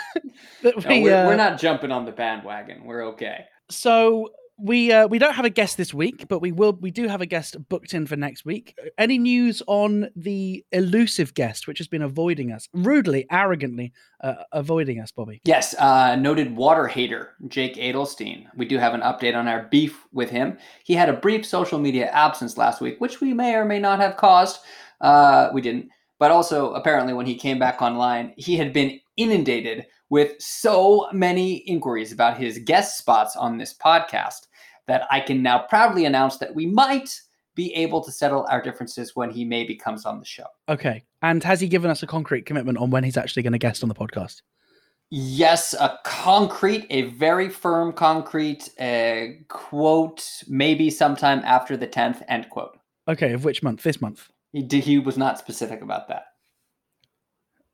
we, 0.64 0.72
no, 0.72 1.02
we're, 1.02 1.16
uh, 1.16 1.28
we're 1.28 1.36
not 1.36 1.60
jumping 1.60 1.92
on 1.92 2.06
the 2.06 2.12
bandwagon. 2.12 2.84
We're 2.86 3.06
okay. 3.10 3.46
So 3.70 4.30
we 4.62 4.92
uh, 4.92 5.08
we 5.08 5.20
don't 5.20 5.34
have 5.34 5.46
a 5.46 5.50
guest 5.50 5.78
this 5.78 5.94
week, 5.94 6.28
but 6.28 6.40
we 6.40 6.52
will. 6.52 6.74
We 6.74 6.92
do 6.92 7.08
have 7.08 7.22
a 7.22 7.26
guest 7.26 7.58
booked 7.70 7.94
in 7.94 8.06
for 8.06 8.16
next 8.16 8.46
week. 8.46 8.78
Any 8.98 9.18
news 9.18 9.64
on 9.68 10.10
the 10.16 10.64
elusive 10.72 11.34
guest, 11.34 11.68
which 11.68 11.80
has 11.80 11.88
been 11.88 12.02
avoiding 12.02 12.52
us, 12.52 12.70
rudely, 12.74 13.26
arrogantly 13.32 13.92
uh, 14.22 14.36
avoiding 14.52 15.00
us, 15.00 15.12
Bobby? 15.12 15.42
Yes, 15.46 15.74
uh, 15.80 16.16
noted 16.16 16.56
water 16.56 16.88
hater 16.88 17.32
Jake 17.48 17.76
Adelstein. 17.76 18.46
We 18.56 18.66
do 18.66 18.78
have 18.78 18.94
an 18.94 19.02
update 19.02 19.36
on 19.36 19.48
our 19.48 19.64
beef 19.64 20.06
with 20.12 20.30
him. 20.30 20.58
He 20.84 20.94
had 20.94 21.10
a 21.10 21.14
brief 21.14 21.46
social 21.46 21.80
media 21.80 22.08
absence 22.12 22.58
last 22.58 22.82
week, 22.82 23.02
which 23.02 23.20
we 23.22 23.34
may 23.34 23.56
or 23.56 23.66
may 23.66 23.80
not 23.80 24.00
have 24.00 24.18
caused. 24.18 24.60
Uh, 25.02 25.50
we 25.54 25.62
didn't, 25.62 25.90
but 26.20 26.32
also 26.32 26.74
apparently 26.74 27.14
when 27.14 27.26
he 27.26 27.36
came 27.36 27.58
back 27.58 27.82
online, 27.82 28.34
he 28.38 28.56
had 28.56 28.74
been 28.74 29.00
inundated 29.18 29.88
with 30.10 30.40
so 30.40 31.08
many 31.14 31.56
inquiries 31.56 32.12
about 32.12 32.38
his 32.38 32.60
guest 32.60 32.98
spots 32.98 33.36
on 33.36 33.58
this 33.58 33.74
podcast 33.74 34.48
that 34.92 35.08
I 35.10 35.22
can 35.22 35.42
now 35.42 35.60
proudly 35.70 36.04
announce 36.04 36.36
that 36.40 36.54
we 36.54 36.66
might 36.66 37.18
be 37.56 37.74
able 37.76 38.04
to 38.04 38.12
settle 38.12 38.46
our 38.50 38.62
differences 38.62 39.16
when 39.16 39.32
he 39.32 39.46
maybe 39.46 39.74
comes 39.74 40.06
on 40.06 40.20
the 40.20 40.26
show. 40.26 40.48
Okay. 40.68 41.06
And 41.22 41.42
has 41.46 41.62
he 41.62 41.70
given 41.70 41.90
us 41.90 42.04
a 42.04 42.08
concrete 42.08 42.46
commitment 42.46 42.78
on 42.78 42.90
when 42.90 43.06
he's 43.06 43.16
actually 43.16 43.42
going 43.44 43.54
to 43.54 43.58
guest 43.58 43.84
on 43.84 43.88
the 43.88 43.96
podcast? 43.96 44.42
Yes, 45.10 45.74
a 45.74 45.98
concrete, 46.04 46.88
a 46.90 47.04
very 47.04 47.48
firm 47.48 47.94
concrete 47.94 48.70
uh, 48.82 49.28
quote, 49.48 50.26
maybe 50.50 50.90
sometime 50.90 51.42
after 51.46 51.78
the 51.78 51.88
10th, 51.88 52.22
end 52.28 52.50
quote. 52.50 52.78
Okay, 53.08 53.32
of 53.32 53.46
which 53.46 53.64
month? 53.64 53.84
This 53.84 54.02
month? 54.02 54.28
He, 54.52 54.62
did, 54.62 54.84
he 54.84 55.00
was 55.00 55.18
not 55.18 55.40
specific 55.40 55.82
about 55.82 56.10
that. 56.10 56.24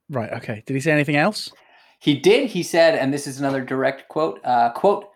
Right, 0.07 0.31
okay. 0.33 0.61
Did 0.67 0.75
he 0.75 0.81
say 0.81 0.91
anything 0.91 1.15
else? 1.15 1.51
He 1.99 2.13
did. 2.13 2.51
He 2.51 2.61
said, 2.61 2.93
and 2.93 3.11
this 3.11 3.25
is 3.25 3.39
another 3.39 3.63
direct 3.63 4.07
quote, 4.07 4.39
uh, 4.43 4.69
quote, 4.73 5.07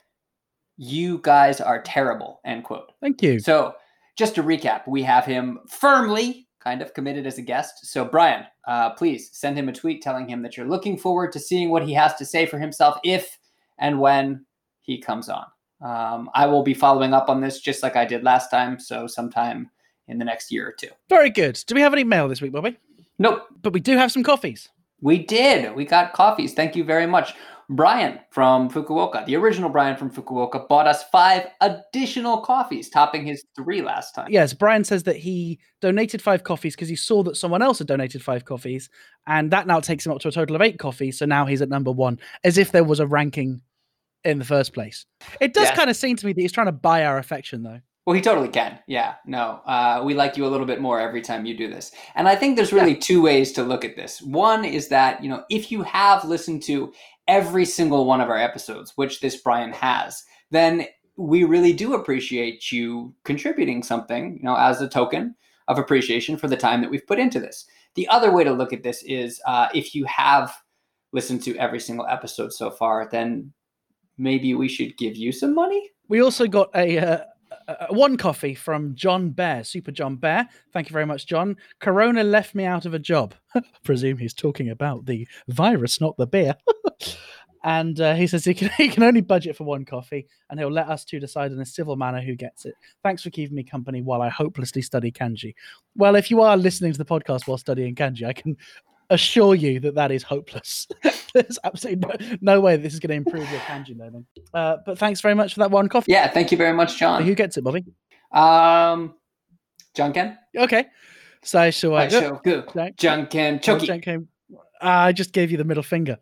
you 0.82 1.20
guys 1.20 1.62
are 1.62 1.80
terrible, 1.80 2.42
end 2.44 2.64
quote. 2.64 2.92
Thank 3.02 3.22
you. 3.22 3.40
So 3.40 3.76
just 4.18 4.34
to 4.34 4.42
recap, 4.42 4.88
we 4.88 5.04
have 5.04 5.26
him 5.26 5.60
firmly 5.70 6.48
kind 6.60 6.82
of 6.82 6.96
committed 6.96 7.28
as 7.28 7.38
a 7.38 7.44
guest. 7.44 7.86
So 7.86 8.04
Brian, 8.04 8.46
uh, 8.68 8.90
please 8.96 9.30
send 9.32 9.60
him 9.60 9.70
a 9.70 9.74
tweet 9.74 10.02
telling 10.02 10.28
him 10.28 10.42
that 10.42 10.58
you're 10.58 10.68
looking 10.68 10.98
forward 10.98 11.32
to 11.34 11.40
seeing 11.40 11.70
what 11.70 11.84
he 11.84 11.94
has 11.94 12.16
to 12.16 12.26
say 12.26 12.48
for 12.48 12.58
himself 12.58 12.98
if 13.04 13.38
and 13.78 14.00
when 14.00 14.44
he 14.82 15.00
comes 15.00 15.30
on. 15.30 15.46
Um, 15.84 16.32
I 16.34 16.48
will 16.48 16.64
be 16.64 16.74
following 16.74 17.14
up 17.14 17.30
on 17.30 17.42
this 17.42 17.60
just 17.60 17.84
like 17.84 17.96
I 17.96 18.06
did 18.06 18.24
last 18.24 18.50
time. 18.50 18.80
So 18.80 19.06
sometime 19.06 19.70
in 20.08 20.18
the 20.18 20.26
next 20.26 20.52
year 20.52 20.68
or 20.68 20.72
two. 20.72 20.90
Very 21.10 21.30
good. 21.30 21.64
Do 21.68 21.76
we 21.76 21.82
have 21.82 21.94
any 21.94 22.04
mail 22.04 22.28
this 22.28 22.42
week, 22.42 22.54
Bobby? 22.54 22.76
Nope. 23.20 23.44
But 23.62 23.74
we 23.74 23.82
do 23.82 23.98
have 23.98 24.12
some 24.12 24.24
coffees. 24.24 24.68
We 25.00 25.20
did. 25.20 25.76
We 25.76 25.86
got 25.86 26.14
coffees. 26.14 26.56
Thank 26.56 26.76
you 26.76 26.84
very 26.84 27.06
much. 27.06 27.36
Brian 27.72 28.20
from 28.32 28.70
Fukuoka, 28.70 29.25
the 29.25 29.36
original 29.38 29.70
Brian 29.70 29.96
from 29.96 30.12
Fukuoka, 30.12 30.68
bought 30.68 30.88
us 30.88 31.04
five 31.06 31.48
additional 31.62 32.42
coffees, 32.42 32.90
topping 32.90 33.25
his 33.25 33.46
three 33.56 33.82
last 33.82 34.13
time. 34.13 34.28
Yes, 34.30 34.54
Brian 34.54 34.84
says 34.84 35.04
that 35.04 35.16
he 35.16 35.58
donated 35.80 36.22
five 36.22 36.44
coffees 36.44 36.75
because 36.75 36.90
he 36.90 36.98
saw 36.98 37.24
that 37.24 37.38
someone 37.38 37.62
else 37.62 37.78
had 37.80 37.88
donated 37.88 38.22
five 38.22 38.44
coffees, 38.44 38.90
and 39.25 39.51
that 39.51 39.68
now 39.68 39.80
takes 39.80 40.06
him 40.06 40.12
up 40.12 40.20
to 40.20 40.28
a 40.28 40.32
total 40.32 40.56
of 40.56 40.62
eight 40.62 40.80
coffees. 40.80 41.18
So 41.18 41.25
now 41.25 41.46
he's 41.46 41.62
at 41.62 41.70
number 41.70 41.92
one, 41.92 42.20
as 42.44 42.58
if 42.58 42.72
there 42.74 42.84
was 42.84 43.00
a 43.00 43.08
ranking 43.08 43.62
in 44.25 44.38
the 44.38 44.46
first 44.46 44.74
place. 44.74 45.06
It 45.40 45.54
does 45.54 45.70
Yeah. 45.70 45.75
kind 45.75 45.90
of 45.90 45.96
seem 45.96 46.18
to 46.18 46.25
me 46.25 46.34
that 46.34 46.42
he's 46.42 46.51
trying 46.51 46.68
to 46.68 46.72
buy 46.74 47.06
our 47.06 47.18
affection, 47.18 47.63
though. 47.63 47.80
Well, 48.12 48.18
he 48.18 48.22
totally 48.22 48.50
can. 48.50 48.77
Yeah, 48.88 49.13
no, 49.25 49.62
uh, 49.65 50.01
we 50.03 50.15
like 50.15 50.36
you 50.36 50.46
a 50.46 50.51
little 50.51 50.65
bit 50.65 50.82
more 50.82 51.00
every 51.00 51.22
time 51.22 51.46
you 51.46 51.56
do 51.56 51.70
this. 51.70 51.94
And 52.13 52.27
I 52.27 52.36
think 52.36 52.58
there's 52.58 52.74
really 52.74 52.94
two 52.94 53.22
ways 53.22 53.53
to 53.53 53.63
look 53.63 53.86
at 53.86 53.96
this. 53.96 54.22
One 54.22 54.65
is 54.65 54.89
that, 54.89 55.24
you 55.24 55.30
know, 55.30 55.46
if 55.50 55.72
you 55.72 55.82
have 55.84 56.25
listened 56.25 56.62
to 56.63 56.91
every 57.30 57.63
single 57.63 58.03
one 58.03 58.20
of 58.20 58.27
our 58.27 58.38
episodes, 58.38 58.91
which 58.98 59.22
this 59.22 59.38
Brian 59.38 59.72
has, 59.72 60.25
then 60.50 60.88
we 61.15 61.46
really 61.46 61.72
do 61.72 61.94
appreciate 61.94 62.70
you 62.70 63.15
contributing 63.24 63.82
something, 63.82 64.39
you 64.39 64.44
know, 64.44 64.58
as 64.58 64.82
a 64.82 64.89
token 64.89 65.34
of 65.70 65.80
appreciation 65.80 66.36
for 66.36 66.50
the 66.50 66.58
time 66.58 66.82
that 66.82 66.91
we've 66.91 67.08
put 67.08 67.18
into 67.18 67.39
this. 67.39 67.65
The 67.96 68.10
other 68.10 68.34
way 68.34 68.44
to 68.44 68.51
look 68.51 68.74
at 68.74 68.84
this 68.84 69.03
is 69.03 69.39
uh, 69.48 69.70
if 69.74 69.96
you 69.96 70.03
have 70.03 70.53
listened 71.13 71.44
to 71.44 71.56
every 71.56 71.80
single 71.80 72.08
episode 72.08 72.51
so 72.51 72.72
far, 72.72 73.08
then 73.10 73.53
maybe 74.18 74.53
we 74.53 74.68
should 74.68 74.98
give 74.98 75.15
you 75.15 75.32
some 75.32 75.56
money. 75.56 75.91
We 76.10 76.22
also 76.22 76.46
got 76.46 76.75
a, 76.75 76.98
uh, 77.00 77.24
a 77.72 77.88
a- 77.90 77.94
one 77.94 78.18
coffee 78.18 78.56
from 78.56 78.96
John 78.96 79.30
Bear, 79.32 79.63
Super 79.63 79.92
John 79.92 80.16
Bear. 80.16 80.48
Thank 80.74 80.90
you 80.90 80.94
very 80.94 81.06
much, 81.06 81.25
John. 81.25 81.58
Corona 81.80 82.24
left 82.24 82.56
me 82.56 82.66
out 82.66 82.86
of 82.86 82.94
a 82.94 83.00
job. 83.00 83.36
I 83.56 83.62
Presume 83.84 84.18
he's 84.18 84.34
talking 84.34 84.70
about 84.70 85.06
the 85.06 85.28
virus, 85.48 86.01
not 86.01 86.18
the 86.18 86.28
beer. 86.28 86.56
and 87.63 88.00
uh, 88.01 88.16
he 88.16 88.28
says 88.28 88.44
he 88.44 88.54
can, 88.54 88.70
he 88.78 88.90
can 88.90 89.04
only 89.04 89.22
budget 89.22 89.56
for 89.56 89.63
one 89.63 89.86
coffee, 89.86 90.28
and 90.50 90.60
he'll 90.60 90.72
let 90.72 90.90
us 90.90 91.06
two 91.06 91.20
decide 91.20 91.51
in 91.51 91.60
a 91.60 91.66
civil 91.66 91.96
manner 91.96 92.22
who 92.22 92.36
gets 92.36 92.66
it. 92.66 92.75
Thanks 93.04 93.24
for 93.24 93.30
keeping 93.30 93.56
me 93.56 93.63
company 93.63 94.01
while 94.01 94.22
I 94.22 94.30
hopelessly 94.30 94.82
study 94.82 95.12
kanji. 95.12 95.54
Well, 95.96 96.16
if 96.16 96.32
you 96.32 96.42
are 96.42 96.58
listening 96.58 96.92
to 96.94 96.98
the 96.98 97.06
podcast 97.06 97.48
while 97.48 97.58
studying 97.58 97.96
kanji, 97.96 98.25
I 98.25 98.34
can 98.34 98.58
assure 99.12 99.53
you 99.53 99.80
that 99.82 99.96
that 99.96 100.12
is 100.12 100.24
hopeless. 100.24 100.88
There's 101.34 101.60
absolutely 101.63 102.08
no, 102.08 102.38
no 102.41 102.62
way 102.62 102.77
this 102.77 102.94
is 102.94 103.00
going 103.00 103.10
to 103.10 103.15
improve 103.15 103.50
your 103.51 103.60
kanji 103.62 103.98
learning. 103.98 104.25
Uh, 104.53 104.77
but 104.86 104.98
thanks 104.98 105.22
very 105.22 105.36
much 105.36 105.53
for 105.53 105.60
that 105.60 105.70
one 105.70 105.88
coffee. 105.88 106.12
Yeah, 106.12 106.27
thank 106.30 106.51
you 106.51 106.58
very 106.58 106.74
much, 106.74 106.98
John. 106.98 107.24
Who 107.24 107.36
gets 107.36 107.58
it, 107.58 107.63
Bobby? 107.63 107.86
Um, 108.32 109.15
Janken? 109.96 110.38
Okay. 110.58 110.86
So, 111.44 111.70
so 111.72 111.96
I 111.96 112.08
Shoku. 112.08 112.65
Jank- 112.65 112.96
Janken. 112.96 113.60
Oh, 113.68 113.77
Choki. 113.77 114.27
Ah, 114.82 115.03
I 115.06 115.12
just 115.12 115.34
gave 115.34 115.51
you 115.51 115.58
the 115.58 115.63
middle 115.63 115.84
finger, 115.84 116.18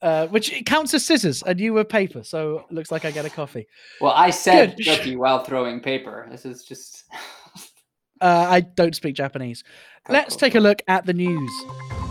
uh, 0.00 0.28
which 0.28 0.62
counts 0.64 0.94
as 0.94 1.04
scissors, 1.04 1.42
and 1.42 1.60
you 1.60 1.74
were 1.74 1.84
paper, 1.84 2.22
so 2.22 2.64
it 2.70 2.74
looks 2.74 2.90
like 2.90 3.04
I 3.04 3.10
get 3.10 3.26
a 3.26 3.30
coffee. 3.30 3.66
Well, 4.00 4.12
I 4.14 4.30
said 4.30 4.76
Good. 4.76 4.86
Choki 4.86 5.16
while 5.16 5.44
throwing 5.44 5.80
paper. 5.80 6.26
This 6.30 6.46
is 6.46 6.64
just. 6.64 7.04
Uh, 8.20 8.46
I 8.48 8.60
don't 8.60 8.96
speak 8.96 9.14
Japanese. 9.14 9.62
Let's 10.08 10.36
take 10.36 10.54
a 10.54 10.60
look 10.60 10.80
at 10.88 11.04
the 11.06 11.12
news. 11.12 12.07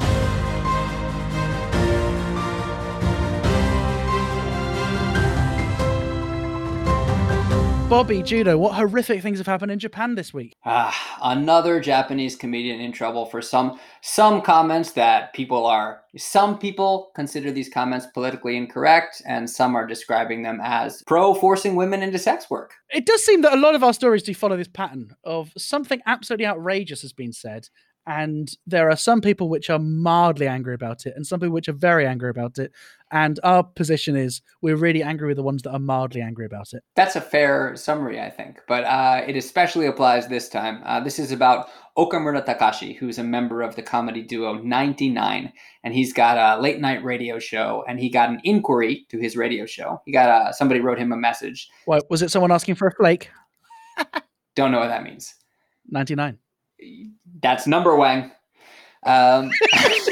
Bobby, 7.90 8.22
Judo, 8.22 8.58
what 8.58 8.74
horrific 8.74 9.22
things 9.22 9.38
have 9.38 9.48
happened 9.48 9.72
in 9.72 9.80
Japan 9.80 10.16
this 10.16 10.34
week? 10.34 10.58
Ah, 10.66 10.94
another 11.24 11.80
Japanese 11.80 12.36
comedian 12.36 12.82
in 12.82 12.92
trouble 12.92 13.26
for 13.26 13.42
some 13.42 13.80
some 14.02 14.42
comments 14.42 14.92
that 14.92 15.32
people 15.34 15.66
are 15.66 16.02
some 16.18 16.60
people 16.60 17.12
consider 17.16 17.50
these 17.50 17.70
comments 17.70 18.06
politically 18.14 18.58
incorrect 18.58 19.22
and 19.26 19.50
some 19.50 19.74
are 19.74 19.88
describing 19.88 20.44
them 20.44 20.60
as 20.62 21.02
pro 21.08 21.34
forcing 21.34 21.78
women 21.78 22.04
into 22.04 22.20
sex 22.20 22.50
work. 22.50 22.74
It 22.90 23.06
does 23.06 23.24
seem 23.24 23.42
that 23.44 23.54
a 23.54 23.62
lot 23.62 23.74
of 23.74 23.86
our 23.86 23.94
stories 23.94 24.24
do 24.24 24.34
follow 24.34 24.58
this 24.58 24.68
pattern 24.68 25.16
of 25.24 25.54
something 25.58 26.02
absolutely 26.06 26.46
outrageous 26.46 27.04
has 27.04 27.14
been 27.14 27.32
said, 27.32 27.70
and 28.08 28.56
there 28.66 28.90
are 28.90 28.96
some 28.96 29.20
people 29.20 29.50
which 29.50 29.70
are 29.70 29.80
mildly 29.80 30.48
angry 30.48 30.74
about 30.74 31.06
it, 31.06 31.14
and 31.16 31.28
some 31.28 31.42
people 31.42 31.54
which 31.54 31.68
are 31.68 31.74
very 31.74 32.08
angry 32.08 32.30
about 32.30 32.58
it. 32.58 32.72
And 33.12 33.38
our 33.44 33.64
position 33.64 34.16
is 34.16 34.42
we're 34.62 34.78
really 34.78 35.04
angry 35.04 35.28
with 35.28 35.36
the 35.36 35.44
ones 35.44 35.62
that 35.64 35.72
are 35.72 35.80
mildly 35.80 36.22
angry 36.22 36.46
about 36.46 36.72
it. 36.72 36.84
That's 36.96 37.18
a 37.18 37.22
fair 37.22 37.76
summary, 37.76 38.22
I 38.22 38.30
think, 38.30 38.62
but 38.66 38.86
uh, 38.86 39.24
it 39.28 39.36
especially 39.36 39.88
applies 39.88 40.30
this 40.30 40.48
time. 40.48 40.82
Uh, 40.86 41.02
this 41.02 41.20
is 41.20 41.34
about 41.34 41.68
Okamura 41.98 42.46
Takashi, 42.46 42.96
who's 42.96 43.18
a 43.18 43.24
member 43.24 43.62
of 43.62 43.76
the 43.76 43.82
comedy 43.82 44.22
duo 44.22 44.54
99, 44.54 45.52
and 45.84 45.94
he's 45.94 46.14
got 46.14 46.38
a 46.38 46.62
late 46.62 46.80
night 46.80 47.04
radio 47.04 47.40
show, 47.40 47.84
and 47.90 48.00
he 48.00 48.10
got 48.10 48.30
an 48.30 48.40
inquiry 48.46 49.06
to 49.10 49.20
his 49.20 49.36
radio 49.36 49.66
show. 49.66 50.02
He 50.06 50.14
got 50.14 50.30
a, 50.30 50.54
somebody 50.54 50.80
wrote 50.80 50.98
him 50.98 51.12
a 51.12 51.18
message. 51.18 51.70
What 51.86 52.10
was 52.10 52.22
it? 52.22 52.32
Someone 52.32 52.54
asking 52.54 52.76
for 52.76 52.88
a 52.88 52.94
flake? 52.94 53.30
Don't 54.56 54.72
know 54.72 54.80
what 54.80 54.88
that 54.88 55.04
means. 55.04 55.36
Ninety 55.90 56.16
nine. 56.16 56.38
That's 57.42 57.68
Numberwang. 57.68 58.32
Um, 59.06 59.52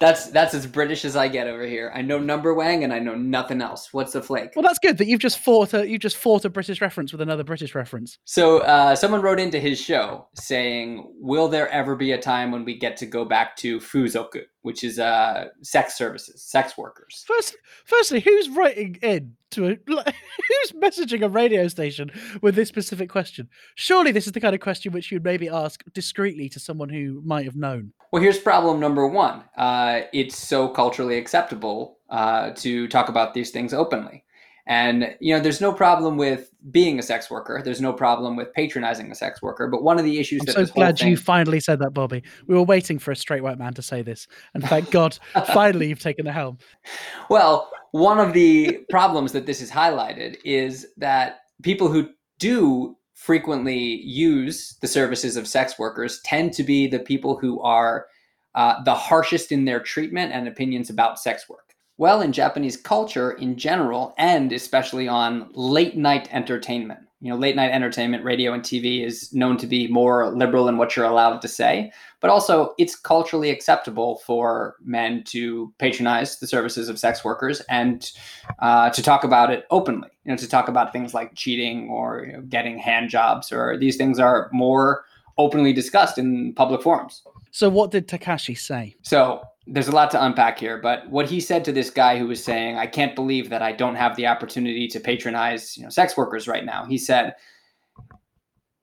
that's 0.00 0.30
that's 0.30 0.54
as 0.54 0.66
British 0.66 1.04
as 1.04 1.16
I 1.16 1.28
get 1.28 1.46
over 1.46 1.66
here. 1.66 1.92
I 1.94 2.02
know 2.02 2.18
Numberwang 2.18 2.84
and 2.84 2.92
I 2.92 2.98
know 3.00 3.14
nothing 3.14 3.60
else. 3.60 3.92
What's 3.92 4.12
the 4.12 4.22
flake? 4.22 4.50
Well, 4.54 4.62
that's 4.62 4.78
good 4.78 4.98
that 4.98 5.06
you've 5.06 5.20
just 5.20 5.38
fought 5.38 5.74
a 5.74 5.88
you've 5.88 6.00
just 6.00 6.16
fought 6.16 6.44
a 6.44 6.50
British 6.50 6.80
reference 6.80 7.12
with 7.12 7.20
another 7.20 7.44
British 7.44 7.74
reference. 7.74 8.18
So 8.24 8.58
uh, 8.60 8.94
someone 8.96 9.20
wrote 9.20 9.40
into 9.40 9.58
his 9.58 9.80
show 9.80 10.28
saying, 10.34 11.12
"Will 11.20 11.48
there 11.48 11.68
ever 11.68 11.96
be 11.96 12.12
a 12.12 12.18
time 12.18 12.50
when 12.52 12.64
we 12.64 12.78
get 12.78 12.96
to 12.98 13.06
go 13.06 13.24
back 13.24 13.56
to 13.56 13.78
fuzoku, 13.78 14.42
which 14.62 14.84
is 14.84 14.98
uh, 14.98 15.46
sex 15.62 15.96
services, 15.96 16.42
sex 16.42 16.76
workers?" 16.76 17.24
First, 17.26 17.56
firstly, 17.84 18.20
who's 18.20 18.48
writing 18.48 18.98
in 19.02 19.34
to 19.52 19.68
a 19.68 19.78
like, 19.90 20.14
who's 20.48 20.72
messaging 20.72 21.22
a 21.22 21.28
radio 21.28 21.68
station 21.68 22.10
with 22.42 22.54
this 22.54 22.68
specific 22.68 23.08
question? 23.08 23.48
Surely 23.74 24.12
this 24.12 24.26
is 24.26 24.32
the 24.32 24.40
kind 24.40 24.54
of 24.54 24.60
question 24.60 24.92
which 24.92 25.10
you'd 25.10 25.24
maybe 25.24 25.48
ask 25.48 25.82
discreetly 25.92 26.48
to 26.50 26.60
someone 26.60 26.88
who 26.88 27.22
might 27.24 27.44
have 27.44 27.56
known. 27.56 27.92
Well, 28.12 28.22
here's 28.22 28.38
problem 28.38 28.80
number 28.80 29.06
one. 29.06 29.44
Uh, 29.56 30.02
it's 30.12 30.36
so 30.36 30.68
culturally 30.68 31.18
acceptable 31.18 31.98
uh, 32.08 32.50
to 32.56 32.88
talk 32.88 33.08
about 33.08 33.34
these 33.34 33.50
things 33.50 33.74
openly. 33.74 34.24
And, 34.68 35.16
you 35.18 35.34
know, 35.34 35.40
there's 35.40 35.62
no 35.62 35.72
problem 35.72 36.18
with 36.18 36.50
being 36.70 36.98
a 36.98 37.02
sex 37.02 37.30
worker. 37.30 37.62
There's 37.64 37.80
no 37.80 37.90
problem 37.90 38.36
with 38.36 38.52
patronizing 38.52 39.10
a 39.10 39.14
sex 39.14 39.40
worker. 39.40 39.66
But 39.66 39.82
one 39.82 39.98
of 39.98 40.04
the 40.04 40.18
issues 40.18 40.42
I'm 40.42 40.46
that 40.46 40.54
so 40.54 40.66
glad 40.66 40.98
thing, 40.98 41.08
you 41.08 41.16
finally 41.16 41.58
said 41.58 41.78
that, 41.78 41.94
Bobby. 41.94 42.22
We 42.46 42.54
were 42.54 42.62
waiting 42.62 42.98
for 42.98 43.10
a 43.10 43.16
straight 43.16 43.42
white 43.42 43.58
man 43.58 43.72
to 43.74 43.82
say 43.82 44.02
this, 44.02 44.28
and 44.52 44.62
thank 44.62 44.90
God, 44.90 45.18
finally 45.46 45.88
you've 45.88 46.00
taken 46.00 46.26
the 46.26 46.32
helm. 46.32 46.58
Well, 47.30 47.70
one 47.92 48.20
of 48.20 48.34
the 48.34 48.84
problems 48.90 49.32
that 49.32 49.46
this 49.46 49.62
is 49.62 49.70
highlighted 49.70 50.36
is 50.44 50.88
that 50.98 51.40
people 51.62 51.88
who 51.88 52.10
do 52.38 52.94
frequently 53.14 54.02
use 54.02 54.76
the 54.82 54.86
services 54.86 55.38
of 55.38 55.48
sex 55.48 55.78
workers 55.78 56.20
tend 56.24 56.52
to 56.52 56.62
be 56.62 56.86
the 56.86 56.98
people 56.98 57.38
who 57.38 57.58
are 57.62 58.06
uh, 58.54 58.82
the 58.84 58.94
harshest 58.94 59.50
in 59.50 59.64
their 59.64 59.80
treatment 59.80 60.32
and 60.32 60.46
opinions 60.46 60.90
about 60.90 61.18
sex 61.18 61.48
work. 61.48 61.67
Well, 61.98 62.20
in 62.20 62.32
Japanese 62.32 62.76
culture 62.76 63.32
in 63.32 63.56
general, 63.56 64.14
and 64.18 64.52
especially 64.52 65.08
on 65.08 65.50
late 65.52 65.96
night 65.96 66.28
entertainment, 66.30 67.00
you 67.20 67.28
know, 67.28 67.36
late 67.36 67.56
night 67.56 67.72
entertainment, 67.72 68.22
radio 68.22 68.52
and 68.52 68.62
TV 68.62 69.04
is 69.04 69.34
known 69.34 69.56
to 69.56 69.66
be 69.66 69.88
more 69.88 70.30
liberal 70.30 70.68
in 70.68 70.76
what 70.76 70.94
you're 70.94 71.04
allowed 71.04 71.42
to 71.42 71.48
say, 71.48 71.90
but 72.20 72.30
also 72.30 72.72
it's 72.78 72.94
culturally 72.94 73.50
acceptable 73.50 74.22
for 74.24 74.76
men 74.84 75.24
to 75.24 75.74
patronize 75.80 76.38
the 76.38 76.46
services 76.46 76.88
of 76.88 77.00
sex 77.00 77.24
workers 77.24 77.60
and 77.68 78.12
uh, 78.60 78.90
to 78.90 79.02
talk 79.02 79.24
about 79.24 79.50
it 79.50 79.64
openly. 79.72 80.08
You 80.24 80.30
know, 80.30 80.36
to 80.36 80.48
talk 80.48 80.68
about 80.68 80.92
things 80.92 81.14
like 81.14 81.34
cheating 81.34 81.88
or 81.88 82.24
you 82.24 82.34
know, 82.34 82.42
getting 82.42 82.78
hand 82.78 83.10
jobs, 83.10 83.50
or 83.50 83.76
these 83.76 83.96
things 83.96 84.20
are 84.20 84.48
more 84.52 85.04
openly 85.36 85.72
discussed 85.72 86.16
in 86.16 86.52
public 86.54 86.80
forums. 86.80 87.22
So, 87.50 87.68
what 87.68 87.90
did 87.90 88.06
Takashi 88.06 88.56
say? 88.56 88.94
So 89.02 89.42
there's 89.70 89.88
a 89.88 89.92
lot 89.92 90.10
to 90.10 90.24
unpack 90.24 90.58
here, 90.58 90.78
but 90.78 91.08
what 91.10 91.28
he 91.28 91.40
said 91.40 91.64
to 91.64 91.72
this 91.72 91.90
guy 91.90 92.18
who 92.18 92.26
was 92.26 92.42
saying, 92.42 92.78
"I 92.78 92.86
can't 92.86 93.14
believe 93.14 93.50
that 93.50 93.60
I 93.60 93.72
don't 93.72 93.96
have 93.96 94.16
the 94.16 94.26
opportunity 94.26 94.88
to 94.88 94.98
patronize, 94.98 95.76
you 95.76 95.82
know, 95.82 95.90
sex 95.90 96.16
workers 96.16 96.48
right 96.48 96.64
now." 96.64 96.86
He 96.86 96.96
said, 96.96 97.34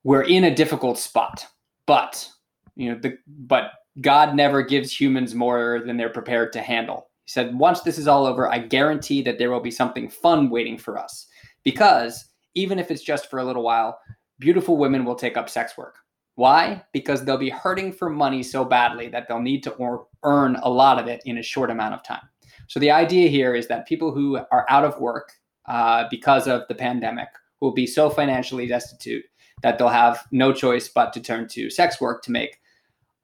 "We're 0.03 0.21
in 0.21 0.43
a 0.43 0.53
difficult 0.53 0.99
spot, 0.99 1.47
but 1.87 2.29
you 2.75 2.91
know, 2.91 2.99
the 2.99 3.17
but 3.27 3.71
God 4.01 4.35
never 4.35 4.61
gives 4.61 4.91
humans 4.91 5.33
more 5.33 5.81
than 5.85 5.97
they're 5.97 6.09
prepared 6.09 6.53
to 6.53 6.61
handle." 6.61 7.09
He 7.25 7.31
said, 7.31 7.57
"Once 7.57 7.81
this 7.81 7.97
is 7.97 8.07
all 8.07 8.27
over, 8.27 8.47
I 8.51 8.59
guarantee 8.59 9.23
that 9.23 9.39
there 9.39 9.49
will 9.49 9.61
be 9.61 9.71
something 9.71 10.07
fun 10.07 10.51
waiting 10.51 10.77
for 10.77 10.99
us, 10.99 11.27
because 11.63 12.25
even 12.53 12.77
if 12.77 12.91
it's 12.91 13.01
just 13.01 13.29
for 13.29 13.39
a 13.39 13.43
little 13.43 13.63
while, 13.63 13.99
beautiful 14.37 14.77
women 14.77 15.03
will 15.03 15.15
take 15.15 15.35
up 15.35 15.49
sex 15.49 15.75
work." 15.77 16.04
Why? 16.35 16.83
Because 16.91 17.23
they'll 17.23 17.37
be 17.37 17.49
hurting 17.49 17.93
for 17.93 18.09
money 18.09 18.43
so 18.43 18.65
badly 18.65 19.07
that 19.09 19.27
they'll 19.27 19.39
need 19.39 19.63
to 19.63 20.05
earn 20.23 20.57
a 20.61 20.69
lot 20.69 20.99
of 20.99 21.07
it 21.07 21.21
in 21.25 21.37
a 21.37 21.43
short 21.43 21.69
amount 21.69 21.93
of 21.93 22.03
time. 22.03 22.27
So 22.67 22.79
the 22.79 22.91
idea 22.91 23.29
here 23.29 23.55
is 23.55 23.67
that 23.67 23.87
people 23.87 24.11
who 24.11 24.37
are 24.51 24.65
out 24.69 24.83
of 24.83 24.99
work 24.99 25.31
uh, 25.67 26.05
because 26.09 26.47
of 26.47 26.63
the 26.67 26.75
pandemic 26.75 27.29
will 27.61 27.73
be 27.73 27.87
so 27.87 28.09
financially 28.09 28.67
destitute 28.67 29.23
that 29.63 29.77
they'll 29.77 29.87
have 29.87 30.25
no 30.31 30.51
choice 30.51 30.89
but 30.89 31.13
to 31.13 31.21
turn 31.21 31.47
to 31.49 31.69
sex 31.69 32.01
work 32.01 32.21
to 32.23 32.31
make 32.31 32.59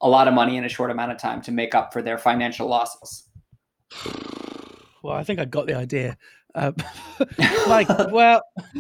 a 0.02 0.10
lot 0.10 0.28
of 0.28 0.34
money 0.34 0.58
in 0.58 0.64
a 0.64 0.70
short 0.70 0.90
amount 0.90 1.12
of 1.12 1.18
time 1.18 1.42
to 1.42 1.52
make 1.52 1.76
up 1.76 1.94
for 1.94 2.02
their 2.02 2.18
financial 2.18 2.68
losses. 2.68 3.28
Well, 5.04 5.16
I 5.16 5.24
think 5.24 5.40
I 5.40 5.46
got 5.46 5.68
the 5.68 5.76
idea. 5.76 6.18
Um, 6.56 6.76
like, 7.68 7.88
well, 8.12 8.42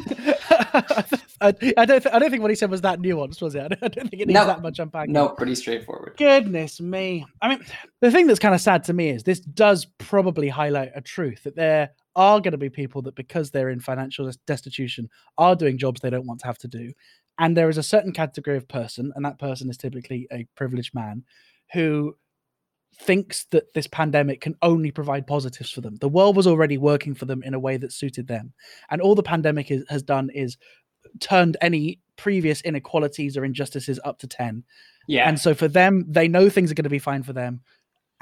I, 1.41 1.53
I, 1.77 1.85
don't. 1.85 2.01
Th- 2.01 2.13
I 2.13 2.19
don't 2.19 2.29
think 2.29 2.41
what 2.41 2.51
he 2.51 2.55
said 2.55 2.69
was 2.69 2.81
that 2.81 2.99
nuanced, 2.99 3.41
was 3.41 3.55
it? 3.55 3.63
I 3.63 3.67
don't, 3.69 3.83
I 3.83 3.87
don't 3.87 4.09
think 4.09 4.21
it 4.21 4.27
needs 4.27 4.35
no, 4.35 4.45
that 4.45 4.61
much 4.61 4.79
unpacking. 4.79 5.13
No, 5.13 5.29
pretty 5.29 5.55
straightforward. 5.55 6.15
Goodness 6.17 6.81
me! 6.81 7.25
I 7.41 7.49
mean, 7.49 7.65
the 8.01 8.11
thing 8.11 8.27
that's 8.27 8.39
kind 8.39 8.55
of 8.55 8.61
sad 8.61 8.83
to 8.85 8.93
me 8.93 9.09
is 9.09 9.23
this 9.23 9.39
does 9.39 9.85
probably 9.97 10.49
highlight 10.49 10.91
a 10.95 11.01
truth 11.01 11.43
that 11.43 11.55
there 11.55 11.91
are 12.15 12.41
going 12.41 12.51
to 12.51 12.57
be 12.57 12.69
people 12.69 13.01
that, 13.03 13.15
because 13.15 13.51
they're 13.51 13.69
in 13.69 13.79
financial 13.79 14.29
destitution, 14.45 15.09
are 15.37 15.55
doing 15.55 15.77
jobs 15.77 16.01
they 16.01 16.09
don't 16.09 16.27
want 16.27 16.41
to 16.41 16.47
have 16.47 16.57
to 16.59 16.67
do, 16.67 16.91
and 17.39 17.55
there 17.55 17.69
is 17.69 17.77
a 17.77 17.83
certain 17.83 18.11
category 18.11 18.57
of 18.57 18.67
person, 18.67 19.13
and 19.15 19.23
that 19.25 19.39
person 19.39 19.69
is 19.69 19.77
typically 19.77 20.27
a 20.31 20.45
privileged 20.55 20.93
man, 20.93 21.23
who 21.73 22.15
thinks 22.95 23.45
that 23.45 23.73
this 23.73 23.87
pandemic 23.87 24.41
can 24.41 24.55
only 24.61 24.91
provide 24.91 25.25
positives 25.25 25.71
for 25.71 25.81
them. 25.81 25.95
The 25.95 26.09
world 26.09 26.35
was 26.35 26.47
already 26.47 26.77
working 26.77 27.15
for 27.15 27.25
them 27.25 27.41
in 27.43 27.53
a 27.53 27.59
way 27.59 27.77
that 27.77 27.93
suited 27.93 28.27
them. 28.27 28.53
And 28.89 29.01
all 29.01 29.15
the 29.15 29.23
pandemic 29.23 29.71
is, 29.71 29.83
has 29.89 30.03
done 30.03 30.29
is 30.29 30.57
turned 31.19 31.57
any 31.61 31.99
previous 32.15 32.61
inequalities 32.61 33.37
or 33.37 33.45
injustices 33.45 33.99
up 34.03 34.19
to 34.19 34.27
10. 34.27 34.63
Yeah. 35.07 35.27
And 35.27 35.39
so 35.39 35.53
for 35.53 35.67
them, 35.67 36.05
they 36.07 36.27
know 36.27 36.49
things 36.49 36.71
are 36.71 36.75
going 36.75 36.83
to 36.83 36.89
be 36.89 36.99
fine 36.99 37.23
for 37.23 37.33
them 37.33 37.61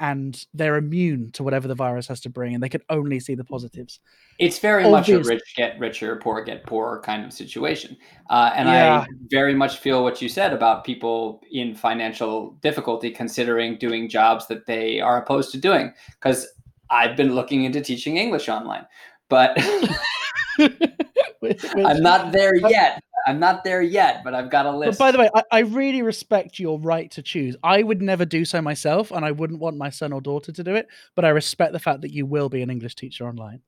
and 0.00 0.46
they're 0.54 0.76
immune 0.76 1.30
to 1.32 1.42
whatever 1.42 1.68
the 1.68 1.74
virus 1.74 2.08
has 2.08 2.20
to 2.20 2.30
bring 2.30 2.54
and 2.54 2.62
they 2.62 2.68
can 2.68 2.80
only 2.88 3.20
see 3.20 3.34
the 3.34 3.44
positives 3.44 4.00
it's 4.38 4.58
very 4.58 4.84
Obvious. 4.84 5.18
much 5.18 5.26
a 5.26 5.28
rich 5.28 5.54
get 5.56 5.78
richer 5.78 6.16
poor 6.16 6.42
get 6.42 6.64
poorer 6.66 7.00
kind 7.02 7.24
of 7.24 7.32
situation 7.32 7.96
uh, 8.30 8.50
and 8.56 8.68
yeah. 8.68 9.00
i 9.00 9.06
very 9.30 9.54
much 9.54 9.78
feel 9.78 10.02
what 10.02 10.20
you 10.20 10.28
said 10.28 10.52
about 10.52 10.84
people 10.84 11.40
in 11.52 11.74
financial 11.74 12.52
difficulty 12.62 13.10
considering 13.10 13.76
doing 13.76 14.08
jobs 14.08 14.46
that 14.48 14.66
they 14.66 15.00
are 15.00 15.22
opposed 15.22 15.52
to 15.52 15.58
doing 15.58 15.92
because 16.14 16.48
i've 16.90 17.16
been 17.16 17.34
looking 17.34 17.64
into 17.64 17.80
teaching 17.80 18.16
english 18.16 18.48
online 18.48 18.86
but 19.28 19.56
i'm 21.76 22.02
not 22.02 22.32
there 22.32 22.54
yet 22.54 23.02
I'm 23.26 23.38
not 23.38 23.64
there 23.64 23.82
yet, 23.82 24.22
but 24.24 24.34
I've 24.34 24.50
got 24.50 24.66
a 24.66 24.76
list. 24.76 24.98
But 24.98 25.04
by 25.04 25.12
the 25.12 25.18
way, 25.18 25.30
I, 25.34 25.42
I, 25.52 25.58
really 25.60 26.02
respect 26.02 26.58
your 26.58 26.78
right 26.78 27.10
to 27.12 27.22
choose. 27.22 27.56
I 27.62 27.82
would 27.82 28.00
never 28.00 28.24
do 28.24 28.44
so 28.44 28.62
myself, 28.62 29.10
and 29.10 29.24
I 29.24 29.30
wouldn't 29.30 29.60
want 29.60 29.76
my 29.76 29.90
son 29.90 30.12
or 30.12 30.20
daughter 30.20 30.52
to 30.52 30.64
do 30.64 30.74
it. 30.74 30.88
But 31.14 31.24
I 31.24 31.28
respect 31.28 31.72
the 31.72 31.78
fact 31.78 32.00
that 32.02 32.12
you 32.12 32.26
will 32.26 32.48
be 32.48 32.62
an 32.62 32.70
English 32.70 32.94
teacher 32.94 33.28
online. 33.28 33.60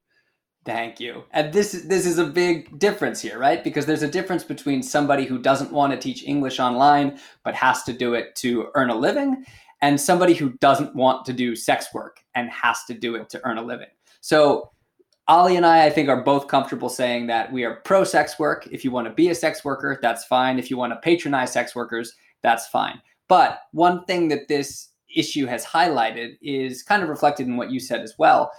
Thank 0.64 1.00
you. 1.00 1.25
And 1.33 1.52
this 1.52 1.73
this 1.73 2.07
is 2.07 2.19
a 2.19 2.25
big 2.25 2.79
difference 2.79 3.21
here, 3.21 3.38
right? 3.38 3.62
Because 3.64 3.85
there's 3.85 4.02
a 4.02 4.09
difference 4.09 4.45
between 4.45 4.83
somebody 4.83 5.25
who 5.25 5.38
doesn't 5.38 5.73
want 5.73 5.93
to 5.93 5.99
teach 5.99 6.25
English 6.25 6.61
online 6.61 7.19
but 7.45 7.55
has 7.55 7.83
to 7.85 7.93
do 7.93 8.14
it 8.14 8.37
to 8.37 8.69
earn 8.75 8.91
a 8.91 8.95
living, 8.95 9.45
and 9.81 10.00
somebody 10.00 10.35
who 10.35 10.50
doesn't 10.61 10.95
want 10.95 11.25
to 11.26 11.33
do 11.33 11.57
sex 11.57 11.87
work 11.93 12.21
and 12.35 12.49
has 12.50 12.85
to 12.85 12.95
do 12.95 13.17
it 13.17 13.29
to 13.31 13.41
earn 13.45 13.59
a 13.59 13.62
living. 13.62 13.88
So 14.21 14.71
Ollie 15.29 15.57
and 15.57 15.64
I, 15.64 15.87
I 15.87 15.91
think, 15.91 16.09
are 16.09 16.23
both 16.23 16.49
comfortable 16.49 16.88
saying 16.88 17.29
that 17.29 17.52
we 17.52 17.64
are 17.64 17.76
pro 17.85 18.05
sex 18.05 18.38
work. 18.38 18.67
If 18.71 18.85
you 18.85 18.91
want 18.91 19.07
to 19.07 19.14
be 19.14 19.29
a 19.29 19.35
sex 19.35 19.64
worker, 19.64 19.99
that's 20.02 20.25
fine. 20.25 20.59
If 20.59 20.71
you 20.71 20.76
want 20.76 20.93
to 20.93 20.99
patronize 20.99 21.52
sex 21.52 21.75
workers, 21.75 22.14
that's 22.43 22.67
fine. 22.67 23.00
But 23.29 23.61
one 23.73 24.05
thing 24.05 24.29
that 24.29 24.49
this 24.49 24.88
issue 25.14 25.47
has 25.47 25.64
highlighted 25.64 26.37
is 26.43 26.83
kind 26.83 27.02
of 27.02 27.09
reflected 27.09 27.47
in 27.47 27.57
what 27.57 27.71
you 27.71 27.79
said 27.79 28.00
as 28.00 28.14
well. 28.19 28.50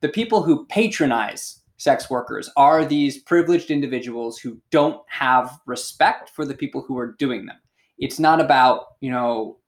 The 0.00 0.08
people 0.08 0.42
who 0.42 0.66
patronize 0.66 1.60
sex 1.76 2.08
workers 2.08 2.50
are 2.56 2.84
these 2.84 3.18
privileged 3.18 3.70
individuals 3.70 4.38
who 4.38 4.60
don't 4.70 5.00
have 5.08 5.58
respect 5.66 6.30
for 6.30 6.44
the 6.44 6.54
people 6.54 6.82
who 6.82 6.98
are 6.98 7.12
doing 7.18 7.46
them. 7.46 7.56
It's 7.98 8.18
not 8.18 8.40
about, 8.40 8.84
you 9.00 9.10
know, 9.10 9.58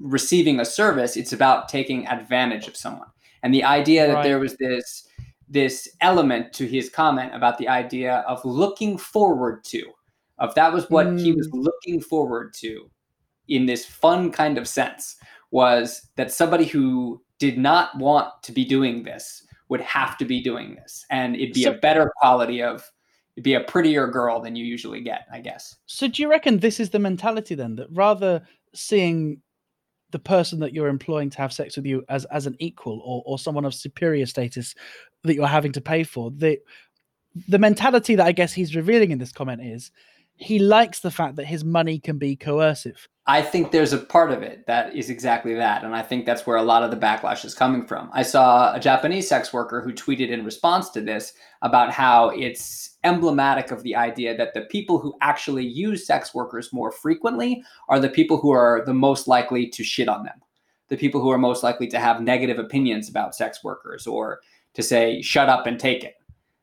receiving 0.00 0.60
a 0.60 0.64
service, 0.64 1.16
it's 1.16 1.32
about 1.32 1.68
taking 1.68 2.06
advantage 2.06 2.68
of 2.68 2.76
someone. 2.76 3.08
And 3.42 3.52
the 3.52 3.64
idea 3.64 4.06
that 4.06 4.14
right. 4.14 4.22
there 4.22 4.38
was 4.38 4.56
this 4.56 5.07
this 5.48 5.88
element 6.00 6.52
to 6.52 6.66
his 6.66 6.90
comment 6.90 7.34
about 7.34 7.58
the 7.58 7.68
idea 7.68 8.24
of 8.28 8.44
looking 8.44 8.98
forward 8.98 9.64
to 9.64 9.84
of 10.38 10.54
that 10.54 10.72
was 10.72 10.88
what 10.90 11.06
mm. 11.06 11.20
he 11.20 11.32
was 11.32 11.48
mm. 11.48 11.64
looking 11.64 12.00
forward 12.00 12.54
to 12.54 12.90
in 13.48 13.66
this 13.66 13.84
fun 13.84 14.30
kind 14.30 14.58
of 14.58 14.68
sense 14.68 15.16
was 15.50 16.08
that 16.16 16.30
somebody 16.30 16.64
who 16.64 17.20
did 17.38 17.58
not 17.58 17.96
want 17.96 18.30
to 18.42 18.52
be 18.52 18.64
doing 18.64 19.02
this 19.02 19.44
would 19.68 19.80
have 19.80 20.16
to 20.18 20.24
be 20.24 20.42
doing 20.42 20.74
this 20.74 21.04
and 21.10 21.36
it'd 21.36 21.54
be 21.54 21.64
so, 21.64 21.72
a 21.72 21.78
better 21.78 22.12
quality 22.20 22.62
of 22.62 22.90
it'd 23.36 23.44
be 23.44 23.54
a 23.54 23.60
prettier 23.60 24.06
girl 24.06 24.40
than 24.40 24.56
you 24.56 24.64
usually 24.64 25.00
get 25.00 25.26
i 25.32 25.40
guess 25.40 25.76
so 25.86 26.08
do 26.08 26.22
you 26.22 26.30
reckon 26.30 26.58
this 26.58 26.80
is 26.80 26.90
the 26.90 26.98
mentality 26.98 27.54
then 27.54 27.76
that 27.76 27.88
rather 27.90 28.42
seeing 28.74 29.40
the 30.10 30.18
person 30.18 30.58
that 30.60 30.72
you're 30.72 30.88
employing 30.88 31.28
to 31.28 31.38
have 31.38 31.52
sex 31.52 31.76
with 31.76 31.84
you 31.84 32.02
as 32.08 32.24
as 32.26 32.46
an 32.46 32.56
equal 32.58 33.00
or 33.04 33.22
or 33.26 33.38
someone 33.38 33.64
of 33.64 33.74
superior 33.74 34.26
status 34.26 34.74
that 35.24 35.34
you're 35.34 35.46
having 35.46 35.72
to 35.72 35.80
pay 35.80 36.04
for. 36.04 36.30
The 36.30 36.58
the 37.46 37.58
mentality 37.58 38.16
that 38.16 38.26
I 38.26 38.32
guess 38.32 38.52
he's 38.52 38.74
revealing 38.74 39.10
in 39.10 39.18
this 39.18 39.32
comment 39.32 39.62
is 39.62 39.90
he 40.38 40.58
likes 40.58 41.00
the 41.00 41.10
fact 41.10 41.36
that 41.36 41.46
his 41.46 41.64
money 41.64 41.98
can 41.98 42.16
be 42.16 42.36
coercive. 42.36 43.08
I 43.26 43.42
think 43.42 43.70
there's 43.70 43.92
a 43.92 43.98
part 43.98 44.30
of 44.30 44.42
it 44.42 44.66
that 44.66 44.94
is 44.94 45.10
exactly 45.10 45.54
that. 45.54 45.84
And 45.84 45.94
I 45.94 46.00
think 46.00 46.24
that's 46.24 46.46
where 46.46 46.56
a 46.56 46.62
lot 46.62 46.82
of 46.82 46.90
the 46.90 46.96
backlash 46.96 47.44
is 47.44 47.54
coming 47.54 47.86
from. 47.86 48.08
I 48.12 48.22
saw 48.22 48.72
a 48.72 48.80
Japanese 48.80 49.28
sex 49.28 49.52
worker 49.52 49.82
who 49.82 49.92
tweeted 49.92 50.30
in 50.30 50.44
response 50.44 50.90
to 50.90 51.00
this 51.00 51.34
about 51.62 51.92
how 51.92 52.30
it's 52.30 52.96
emblematic 53.04 53.70
of 53.72 53.82
the 53.82 53.96
idea 53.96 54.36
that 54.36 54.54
the 54.54 54.62
people 54.62 54.98
who 54.98 55.14
actually 55.20 55.66
use 55.66 56.06
sex 56.06 56.32
workers 56.34 56.72
more 56.72 56.92
frequently 56.92 57.62
are 57.88 58.00
the 58.00 58.08
people 58.08 58.38
who 58.38 58.50
are 58.50 58.82
the 58.86 58.94
most 58.94 59.28
likely 59.28 59.68
to 59.70 59.82
shit 59.82 60.08
on 60.08 60.24
them, 60.24 60.40
the 60.88 60.96
people 60.96 61.20
who 61.20 61.30
are 61.30 61.38
most 61.38 61.62
likely 61.62 61.88
to 61.88 61.98
have 61.98 62.22
negative 62.22 62.58
opinions 62.58 63.08
about 63.08 63.34
sex 63.34 63.62
workers 63.62 64.06
or 64.06 64.40
to 64.78 64.82
say 64.84 65.20
shut 65.20 65.48
up 65.48 65.66
and 65.66 65.78
take 65.78 66.04
it. 66.04 66.14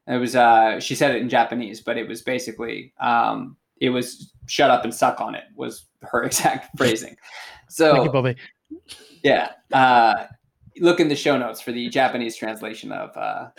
It 0.07 0.15
was 0.15 0.37
uh, 0.37 0.79
she 0.79 0.95
said 0.95 1.13
it 1.13 1.21
in 1.21 1.27
Japanese, 1.27 1.81
but 1.81 1.97
it 1.97 2.07
was 2.07 2.21
basically 2.21 2.93
um, 3.01 3.57
it 3.81 3.89
was 3.89 4.31
shut 4.47 4.71
up 4.71 4.85
and 4.85 4.93
suck 4.93 5.19
on 5.19 5.35
it 5.35 5.43
was 5.55 5.87
her 6.01 6.23
exact 6.29 6.77
phrasing. 6.77 7.17
So 7.67 7.91
Thank 7.91 8.05
you, 8.05 8.11
Bobby. 8.11 8.35
Yeah. 9.21 9.51
Uh, 9.73 10.27
look 10.79 11.01
in 11.01 11.09
the 11.09 11.15
show 11.15 11.37
notes 11.37 11.59
for 11.59 11.73
the 11.73 11.89
Japanese 11.89 12.37
translation 12.37 12.93
of 12.93 13.15
uh, 13.17 13.49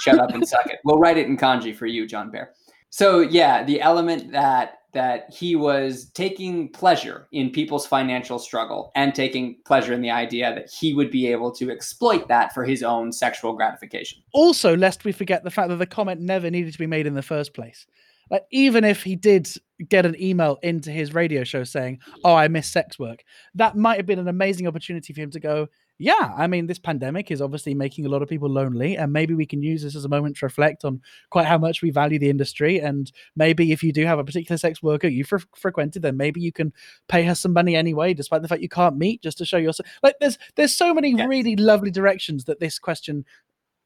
shut 0.00 0.18
up 0.18 0.30
and 0.30 0.48
suck 0.48 0.66
it. 0.66 0.78
We'll 0.82 0.98
write 0.98 1.18
it 1.18 1.26
in 1.26 1.36
kanji 1.36 1.76
for 1.76 1.86
you, 1.86 2.06
John 2.06 2.30
Bear. 2.30 2.54
So 2.88 3.20
yeah, 3.20 3.64
the 3.64 3.82
element 3.82 4.32
that 4.32 4.78
that 4.96 5.30
he 5.30 5.54
was 5.54 6.10
taking 6.14 6.70
pleasure 6.70 7.28
in 7.30 7.50
people's 7.50 7.86
financial 7.86 8.38
struggle 8.38 8.90
and 8.94 9.14
taking 9.14 9.54
pleasure 9.66 9.92
in 9.92 10.00
the 10.00 10.10
idea 10.10 10.54
that 10.54 10.70
he 10.70 10.94
would 10.94 11.10
be 11.10 11.26
able 11.26 11.52
to 11.52 11.70
exploit 11.70 12.28
that 12.28 12.54
for 12.54 12.64
his 12.64 12.82
own 12.82 13.12
sexual 13.12 13.52
gratification. 13.52 14.22
Also, 14.32 14.74
lest 14.74 15.04
we 15.04 15.12
forget 15.12 15.44
the 15.44 15.50
fact 15.50 15.68
that 15.68 15.76
the 15.76 15.84
comment 15.84 16.22
never 16.22 16.50
needed 16.50 16.72
to 16.72 16.78
be 16.78 16.86
made 16.86 17.06
in 17.06 17.12
the 17.12 17.20
first 17.20 17.52
place. 17.52 17.86
Like, 18.30 18.44
even 18.50 18.84
if 18.84 19.02
he 19.02 19.16
did 19.16 19.48
get 19.86 20.06
an 20.06 20.16
email 20.18 20.56
into 20.62 20.90
his 20.90 21.12
radio 21.12 21.44
show 21.44 21.62
saying, 21.62 22.00
Oh, 22.24 22.34
I 22.34 22.48
miss 22.48 22.66
sex 22.66 22.98
work, 22.98 23.22
that 23.54 23.76
might 23.76 23.98
have 23.98 24.06
been 24.06 24.18
an 24.18 24.28
amazing 24.28 24.66
opportunity 24.66 25.12
for 25.12 25.20
him 25.20 25.30
to 25.32 25.40
go, 25.40 25.68
yeah, 25.98 26.34
I 26.36 26.46
mean, 26.46 26.66
this 26.66 26.78
pandemic 26.78 27.30
is 27.30 27.40
obviously 27.40 27.74
making 27.74 28.04
a 28.04 28.10
lot 28.10 28.20
of 28.20 28.28
people 28.28 28.50
lonely, 28.50 28.96
and 28.96 29.12
maybe 29.12 29.32
we 29.32 29.46
can 29.46 29.62
use 29.62 29.82
this 29.82 29.96
as 29.96 30.04
a 30.04 30.10
moment 30.10 30.36
to 30.36 30.46
reflect 30.46 30.84
on 30.84 31.00
quite 31.30 31.46
how 31.46 31.56
much 31.56 31.80
we 31.80 31.90
value 31.90 32.18
the 32.18 32.28
industry. 32.28 32.78
And 32.78 33.10
maybe 33.34 33.72
if 33.72 33.82
you 33.82 33.92
do 33.92 34.04
have 34.04 34.18
a 34.18 34.24
particular 34.24 34.58
sex 34.58 34.82
worker 34.82 35.08
you 35.08 35.24
fre- 35.24 35.38
frequented, 35.54 36.02
then 36.02 36.18
maybe 36.18 36.40
you 36.40 36.52
can 36.52 36.72
pay 37.08 37.22
her 37.24 37.34
some 37.34 37.54
money 37.54 37.76
anyway, 37.76 38.12
despite 38.12 38.42
the 38.42 38.48
fact 38.48 38.60
you 38.60 38.68
can't 38.68 38.98
meet, 38.98 39.22
just 39.22 39.38
to 39.38 39.46
show 39.46 39.56
yourself. 39.56 39.88
like. 40.02 40.16
There's 40.20 40.38
there's 40.56 40.74
so 40.74 40.92
many 40.92 41.12
yes. 41.14 41.28
really 41.28 41.56
lovely 41.56 41.90
directions 41.90 42.44
that 42.44 42.58
this 42.58 42.78
question 42.78 43.24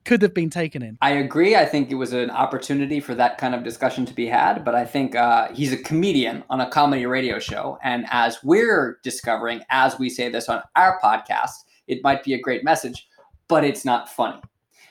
could 0.04 0.22
have 0.22 0.32
been 0.32 0.50
taken 0.50 0.82
in. 0.82 0.96
I 1.02 1.10
agree. 1.10 1.56
I 1.56 1.66
think 1.66 1.90
it 1.90 1.96
was 1.96 2.12
an 2.12 2.30
opportunity 2.30 3.00
for 3.00 3.14
that 3.16 3.36
kind 3.36 3.54
of 3.54 3.62
discussion 3.62 4.06
to 4.06 4.14
be 4.14 4.26
had. 4.26 4.64
But 4.64 4.74
I 4.74 4.84
think 4.84 5.14
uh, 5.14 5.52
he's 5.52 5.72
a 5.72 5.76
comedian 5.76 6.42
on 6.48 6.60
a 6.60 6.70
comedy 6.70 7.06
radio 7.06 7.38
show, 7.38 7.78
and 7.82 8.06
as 8.10 8.38
we're 8.42 8.98
discovering, 9.02 9.62
as 9.70 9.98
we 9.98 10.08
say 10.08 10.28
this 10.28 10.48
on 10.48 10.62
our 10.76 10.98
podcast 11.00 11.64
it 11.90 12.02
might 12.02 12.22
be 12.24 12.34
a 12.34 12.40
great 12.40 12.64
message, 12.64 13.08
but 13.48 13.64
it's 13.64 13.84
not 13.84 14.08
funny. 14.08 14.40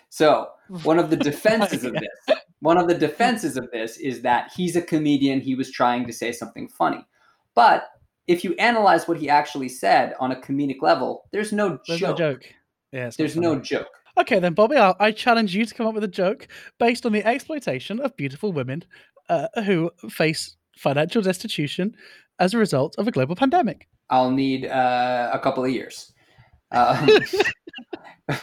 So 0.09 0.49
one 0.83 0.99
of 0.99 1.09
the 1.09 1.17
defenses 1.31 1.83
of 1.83 1.93
this, 1.93 2.37
one 2.59 2.77
of 2.77 2.87
the 2.87 2.93
defenses 2.95 3.57
of 3.57 3.69
this 3.71 3.97
is 3.97 4.21
that 4.21 4.51
he's 4.55 4.75
a 4.75 4.81
comedian. 4.81 5.39
He 5.39 5.55
was 5.55 5.71
trying 5.71 6.05
to 6.07 6.13
say 6.13 6.31
something 6.31 6.67
funny, 6.67 7.05
but 7.55 7.89
if 8.27 8.43
you 8.43 8.53
analyze 8.55 9.07
what 9.07 9.17
he 9.17 9.27
actually 9.29 9.69
said 9.69 10.13
on 10.19 10.31
a 10.31 10.35
comedic 10.35 10.81
level, 10.81 11.25
there's 11.31 11.51
no 11.51 11.79
there's 11.87 11.99
joke. 11.99 12.19
No 12.19 12.33
joke. 12.33 12.43
Yeah, 12.91 13.09
there's 13.17 13.35
no 13.35 13.59
joke. 13.59 13.87
Okay, 14.17 14.39
then, 14.39 14.53
Bobby, 14.53 14.75
I'll, 14.75 14.95
I 14.99 15.11
challenge 15.11 15.55
you 15.55 15.65
to 15.65 15.73
come 15.73 15.87
up 15.87 15.93
with 15.93 16.03
a 16.03 16.07
joke 16.07 16.47
based 16.77 17.05
on 17.05 17.11
the 17.11 17.25
exploitation 17.25 17.99
of 17.99 18.15
beautiful 18.17 18.51
women 18.51 18.83
uh, 19.29 19.47
who 19.63 19.91
face 20.09 20.57
financial 20.77 21.21
destitution 21.21 21.95
as 22.39 22.53
a 22.53 22.57
result 22.57 22.95
of 22.97 23.07
a 23.07 23.11
global 23.11 23.35
pandemic. 23.35 23.87
I'll 24.09 24.31
need 24.31 24.65
uh, 24.65 25.29
a 25.31 25.39
couple 25.39 25.63
of 25.63 25.71
years. 25.71 26.13
Um, 26.71 27.09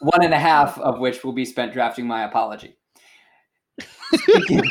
one 0.00 0.24
and 0.24 0.34
a 0.34 0.38
half 0.38 0.78
of 0.78 0.98
which 0.98 1.24
will 1.24 1.32
be 1.32 1.44
spent 1.44 1.72
drafting 1.72 2.06
my 2.06 2.24
apology. 2.24 2.76
speaking, 4.14 4.62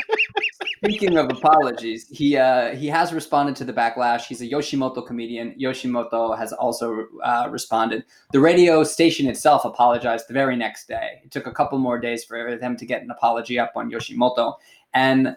speaking 0.84 1.16
of 1.18 1.30
apologies, 1.30 2.08
he 2.08 2.36
uh, 2.36 2.74
he 2.74 2.86
has 2.86 3.12
responded 3.12 3.54
to 3.56 3.64
the 3.64 3.72
backlash. 3.72 4.22
He's 4.22 4.40
a 4.40 4.48
Yoshimoto 4.48 5.06
comedian. 5.06 5.54
Yoshimoto 5.60 6.36
has 6.36 6.52
also 6.52 7.06
uh, 7.22 7.48
responded. 7.50 8.04
The 8.32 8.40
radio 8.40 8.82
station 8.84 9.28
itself 9.28 9.64
apologized 9.64 10.26
the 10.28 10.34
very 10.34 10.56
next 10.56 10.88
day. 10.88 11.20
It 11.24 11.30
took 11.30 11.46
a 11.46 11.52
couple 11.52 11.78
more 11.78 12.00
days 12.00 12.24
for 12.24 12.56
them 12.56 12.76
to 12.76 12.86
get 12.86 13.02
an 13.02 13.10
apology 13.10 13.58
up 13.58 13.72
on 13.76 13.90
Yoshimoto. 13.90 14.54
And 14.94 15.36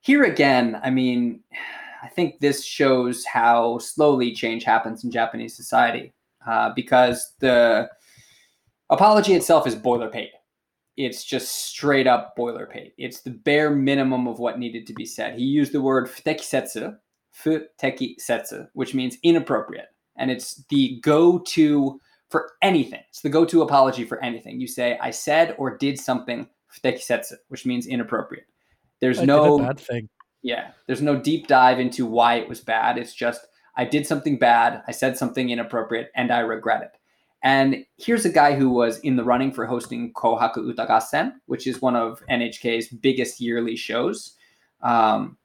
here 0.00 0.24
again, 0.24 0.80
I 0.82 0.90
mean, 0.90 1.40
I 2.02 2.08
think 2.08 2.40
this 2.40 2.64
shows 2.64 3.24
how 3.24 3.78
slowly 3.78 4.32
change 4.34 4.64
happens 4.64 5.04
in 5.04 5.10
Japanese 5.10 5.56
society 5.56 6.12
uh, 6.48 6.72
because 6.74 7.34
the 7.40 7.88
apology 8.90 9.34
itself 9.34 9.66
is 9.66 9.76
boilerplate 9.76 10.30
it's 10.98 11.24
just 11.24 11.66
straight 11.66 12.08
up 12.08 12.36
boilerplate. 12.36 12.92
It's 12.98 13.20
the 13.20 13.30
bare 13.30 13.70
minimum 13.70 14.26
of 14.26 14.40
what 14.40 14.58
needed 14.58 14.84
to 14.88 14.92
be 14.92 15.06
said. 15.06 15.38
He 15.38 15.44
used 15.44 15.70
the 15.70 15.80
word 15.80 16.08
futekisetsu, 16.08 16.98
futekisetsu, 17.40 18.68
which 18.72 18.94
means 18.94 19.16
inappropriate. 19.22 19.86
And 20.16 20.28
it's 20.28 20.64
the 20.68 21.00
go 21.00 21.38
to 21.38 22.00
for 22.30 22.50
anything. 22.62 23.00
It's 23.10 23.20
the 23.20 23.28
go 23.28 23.44
to 23.44 23.62
apology 23.62 24.04
for 24.04 24.22
anything. 24.24 24.60
You 24.60 24.66
say, 24.66 24.98
I 25.00 25.12
said 25.12 25.54
or 25.56 25.78
did 25.78 26.00
something 26.00 26.48
futekisetsu, 26.76 27.34
which 27.46 27.64
means 27.64 27.86
inappropriate. 27.86 28.46
There's 29.00 29.20
I 29.20 29.24
no 29.24 29.60
bad 29.60 29.78
thing. 29.78 30.08
Yeah. 30.42 30.72
There's 30.88 31.00
no 31.00 31.14
deep 31.14 31.46
dive 31.46 31.78
into 31.78 32.06
why 32.06 32.34
it 32.34 32.48
was 32.48 32.60
bad. 32.60 32.98
It's 32.98 33.14
just, 33.14 33.46
I 33.78 33.84
did 33.84 34.06
something 34.06 34.38
bad. 34.38 34.82
I 34.86 34.92
said 34.92 35.16
something 35.16 35.50
inappropriate 35.50 36.10
and 36.14 36.32
I 36.32 36.40
regret 36.40 36.82
it. 36.82 36.98
And 37.42 37.86
here's 37.96 38.24
a 38.24 38.30
guy 38.30 38.56
who 38.56 38.68
was 38.68 38.98
in 39.00 39.14
the 39.14 39.22
running 39.22 39.52
for 39.52 39.64
hosting 39.64 40.12
Kohaku 40.14 40.66
Uta 40.66 40.86
Gassen, 40.86 41.34
which 41.46 41.68
is 41.68 41.80
one 41.80 41.94
of 41.94 42.20
NHK's 42.28 42.88
biggest 42.88 43.40
yearly 43.40 43.76
shows, 43.76 44.34
um, 44.82 45.38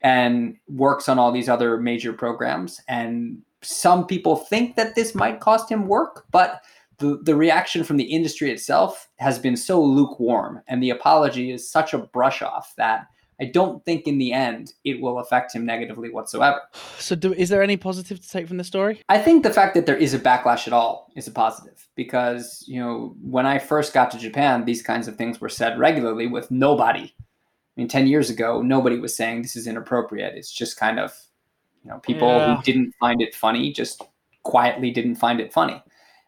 and 0.00 0.56
works 0.68 1.08
on 1.08 1.18
all 1.18 1.30
these 1.30 1.50
other 1.50 1.78
major 1.78 2.14
programs. 2.14 2.80
And 2.88 3.42
some 3.60 4.06
people 4.06 4.36
think 4.36 4.76
that 4.76 4.94
this 4.94 5.14
might 5.14 5.40
cost 5.40 5.70
him 5.70 5.86
work, 5.86 6.24
but 6.30 6.62
the, 6.98 7.18
the 7.22 7.36
reaction 7.36 7.84
from 7.84 7.98
the 7.98 8.04
industry 8.04 8.50
itself 8.50 9.08
has 9.16 9.38
been 9.38 9.56
so 9.56 9.82
lukewarm, 9.82 10.62
and 10.68 10.82
the 10.82 10.90
apology 10.90 11.50
is 11.50 11.70
such 11.70 11.92
a 11.92 11.98
brush 11.98 12.40
off 12.40 12.72
that 12.78 13.06
I 13.40 13.46
don't 13.46 13.84
think 13.84 14.06
in 14.06 14.18
the 14.18 14.32
end 14.32 14.72
it 14.84 15.00
will 15.00 15.18
affect 15.18 15.54
him 15.54 15.66
negatively 15.66 16.10
whatsoever. 16.10 16.60
So, 16.98 17.16
do, 17.16 17.32
is 17.32 17.48
there 17.48 17.62
any 17.62 17.76
positive 17.76 18.20
to 18.20 18.28
take 18.28 18.46
from 18.46 18.58
the 18.58 18.64
story? 18.64 19.02
I 19.08 19.18
think 19.18 19.42
the 19.42 19.52
fact 19.52 19.74
that 19.74 19.86
there 19.86 19.96
is 19.96 20.14
a 20.14 20.18
backlash 20.18 20.66
at 20.66 20.72
all 20.72 21.10
is 21.16 21.26
a 21.26 21.32
positive 21.32 21.86
because, 21.96 22.64
you 22.66 22.80
know, 22.80 23.16
when 23.20 23.46
I 23.46 23.58
first 23.58 23.92
got 23.92 24.10
to 24.12 24.18
Japan, 24.18 24.64
these 24.64 24.82
kinds 24.82 25.08
of 25.08 25.16
things 25.16 25.40
were 25.40 25.48
said 25.48 25.78
regularly 25.78 26.26
with 26.26 26.50
nobody. 26.50 27.12
I 27.76 27.80
mean, 27.80 27.88
10 27.88 28.06
years 28.06 28.30
ago, 28.30 28.62
nobody 28.62 28.98
was 28.98 29.16
saying 29.16 29.42
this 29.42 29.56
is 29.56 29.66
inappropriate. 29.66 30.34
It's 30.36 30.52
just 30.52 30.76
kind 30.76 31.00
of, 31.00 31.12
you 31.82 31.90
know, 31.90 31.98
people 31.98 32.28
yeah. 32.28 32.56
who 32.56 32.62
didn't 32.62 32.94
find 33.00 33.20
it 33.20 33.34
funny 33.34 33.72
just 33.72 34.02
quietly 34.44 34.90
didn't 34.92 35.16
find 35.16 35.40
it 35.40 35.52
funny. 35.52 35.82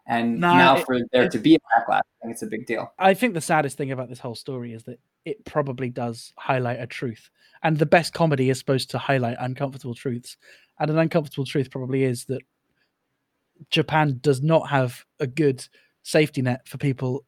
And 0.07 0.40
nah, 0.40 0.57
now 0.57 0.77
for 0.77 0.99
there 1.12 1.25
it, 1.25 1.33
to 1.33 1.38
be 1.38 1.57
a 1.57 1.59
backlash, 1.59 1.99
I 1.99 2.23
think 2.23 2.33
it's 2.33 2.42
a 2.42 2.47
big 2.47 2.66
deal. 2.66 2.92
I 2.99 3.14
think 3.14 3.35
the 3.35 3.40
saddest 3.40 3.77
thing 3.77 3.90
about 3.90 4.09
this 4.09 4.21
whole 4.21 4.35
story 4.35 4.73
is 4.73 4.85
that 4.85 4.99
it 5.27 5.45
probably 5.45 5.91
does 5.91 6.33
highlight 6.39 6.81
a 6.81 6.87
truth. 6.87 7.29
And 7.62 7.77
the 7.77 7.85
best 7.85 8.15
comedy 8.15 8.49
is 8.49 8.59
supposed 8.59 8.91
to 8.91 8.99
highlight 8.99 9.37
uncomfortable 9.41 9.95
truths. 9.95 10.37
And 10.79 10.89
an 10.89 10.99
uncomfortable 10.99 11.45
truth 11.45 11.71
probably 11.71 12.05
is 12.05 12.27
that 12.27 12.43
Japan 13.71 14.19
does 14.23 14.41
not 14.41 14.71
have 14.71 15.05
a 15.19 15.27
good 15.27 15.67
safety 16.05 16.43
net 16.43 16.69
for 16.69 16.79
people 16.79 17.25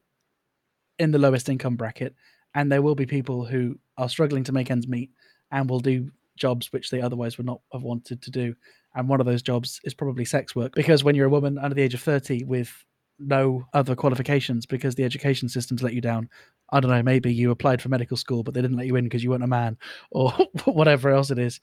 in 0.97 1.11
the 1.11 1.19
lowest 1.19 1.49
income 1.49 1.75
bracket. 1.75 2.15
And 2.55 2.71
there 2.71 2.81
will 2.81 2.95
be 2.95 3.05
people 3.05 3.45
who 3.45 3.77
are 3.97 4.09
struggling 4.09 4.45
to 4.45 4.53
make 4.53 4.71
ends 4.71 4.87
meet 4.87 5.11
and 5.51 5.69
will 5.69 5.81
do 5.81 6.09
jobs 6.37 6.71
which 6.71 6.89
they 6.89 7.01
otherwise 7.01 7.37
would 7.37 7.45
not 7.45 7.59
have 7.73 7.83
wanted 7.83 8.21
to 8.21 8.31
do. 8.31 8.55
And 8.95 9.09
one 9.09 9.19
of 9.19 9.25
those 9.25 9.41
jobs 9.41 9.81
is 9.83 9.93
probably 9.93 10.23
sex 10.23 10.55
work. 10.55 10.73
Because 10.73 11.03
when 11.03 11.15
you're 11.15 11.27
a 11.27 11.29
woman 11.29 11.57
under 11.57 11.75
the 11.75 11.81
age 11.81 11.93
of 11.95 12.01
30 12.01 12.45
with 12.45 12.85
no 13.19 13.65
other 13.73 13.95
qualifications 13.95 14.65
because 14.65 14.95
the 14.95 15.03
education 15.03 15.49
system's 15.49 15.83
let 15.83 15.93
you 15.93 16.01
down. 16.01 16.29
I 16.71 16.79
don't 16.79 16.91
know, 16.91 17.03
maybe 17.03 17.33
you 17.33 17.51
applied 17.51 17.81
for 17.81 17.89
medical 17.89 18.17
school, 18.17 18.43
but 18.43 18.53
they 18.53 18.61
didn't 18.61 18.77
let 18.77 18.85
you 18.85 18.95
in 18.95 19.05
because 19.05 19.23
you 19.23 19.31
weren't 19.31 19.43
a 19.43 19.47
man 19.47 19.77
or 20.11 20.31
whatever 20.65 21.09
else 21.09 21.31
it 21.31 21.39
is. 21.39 21.59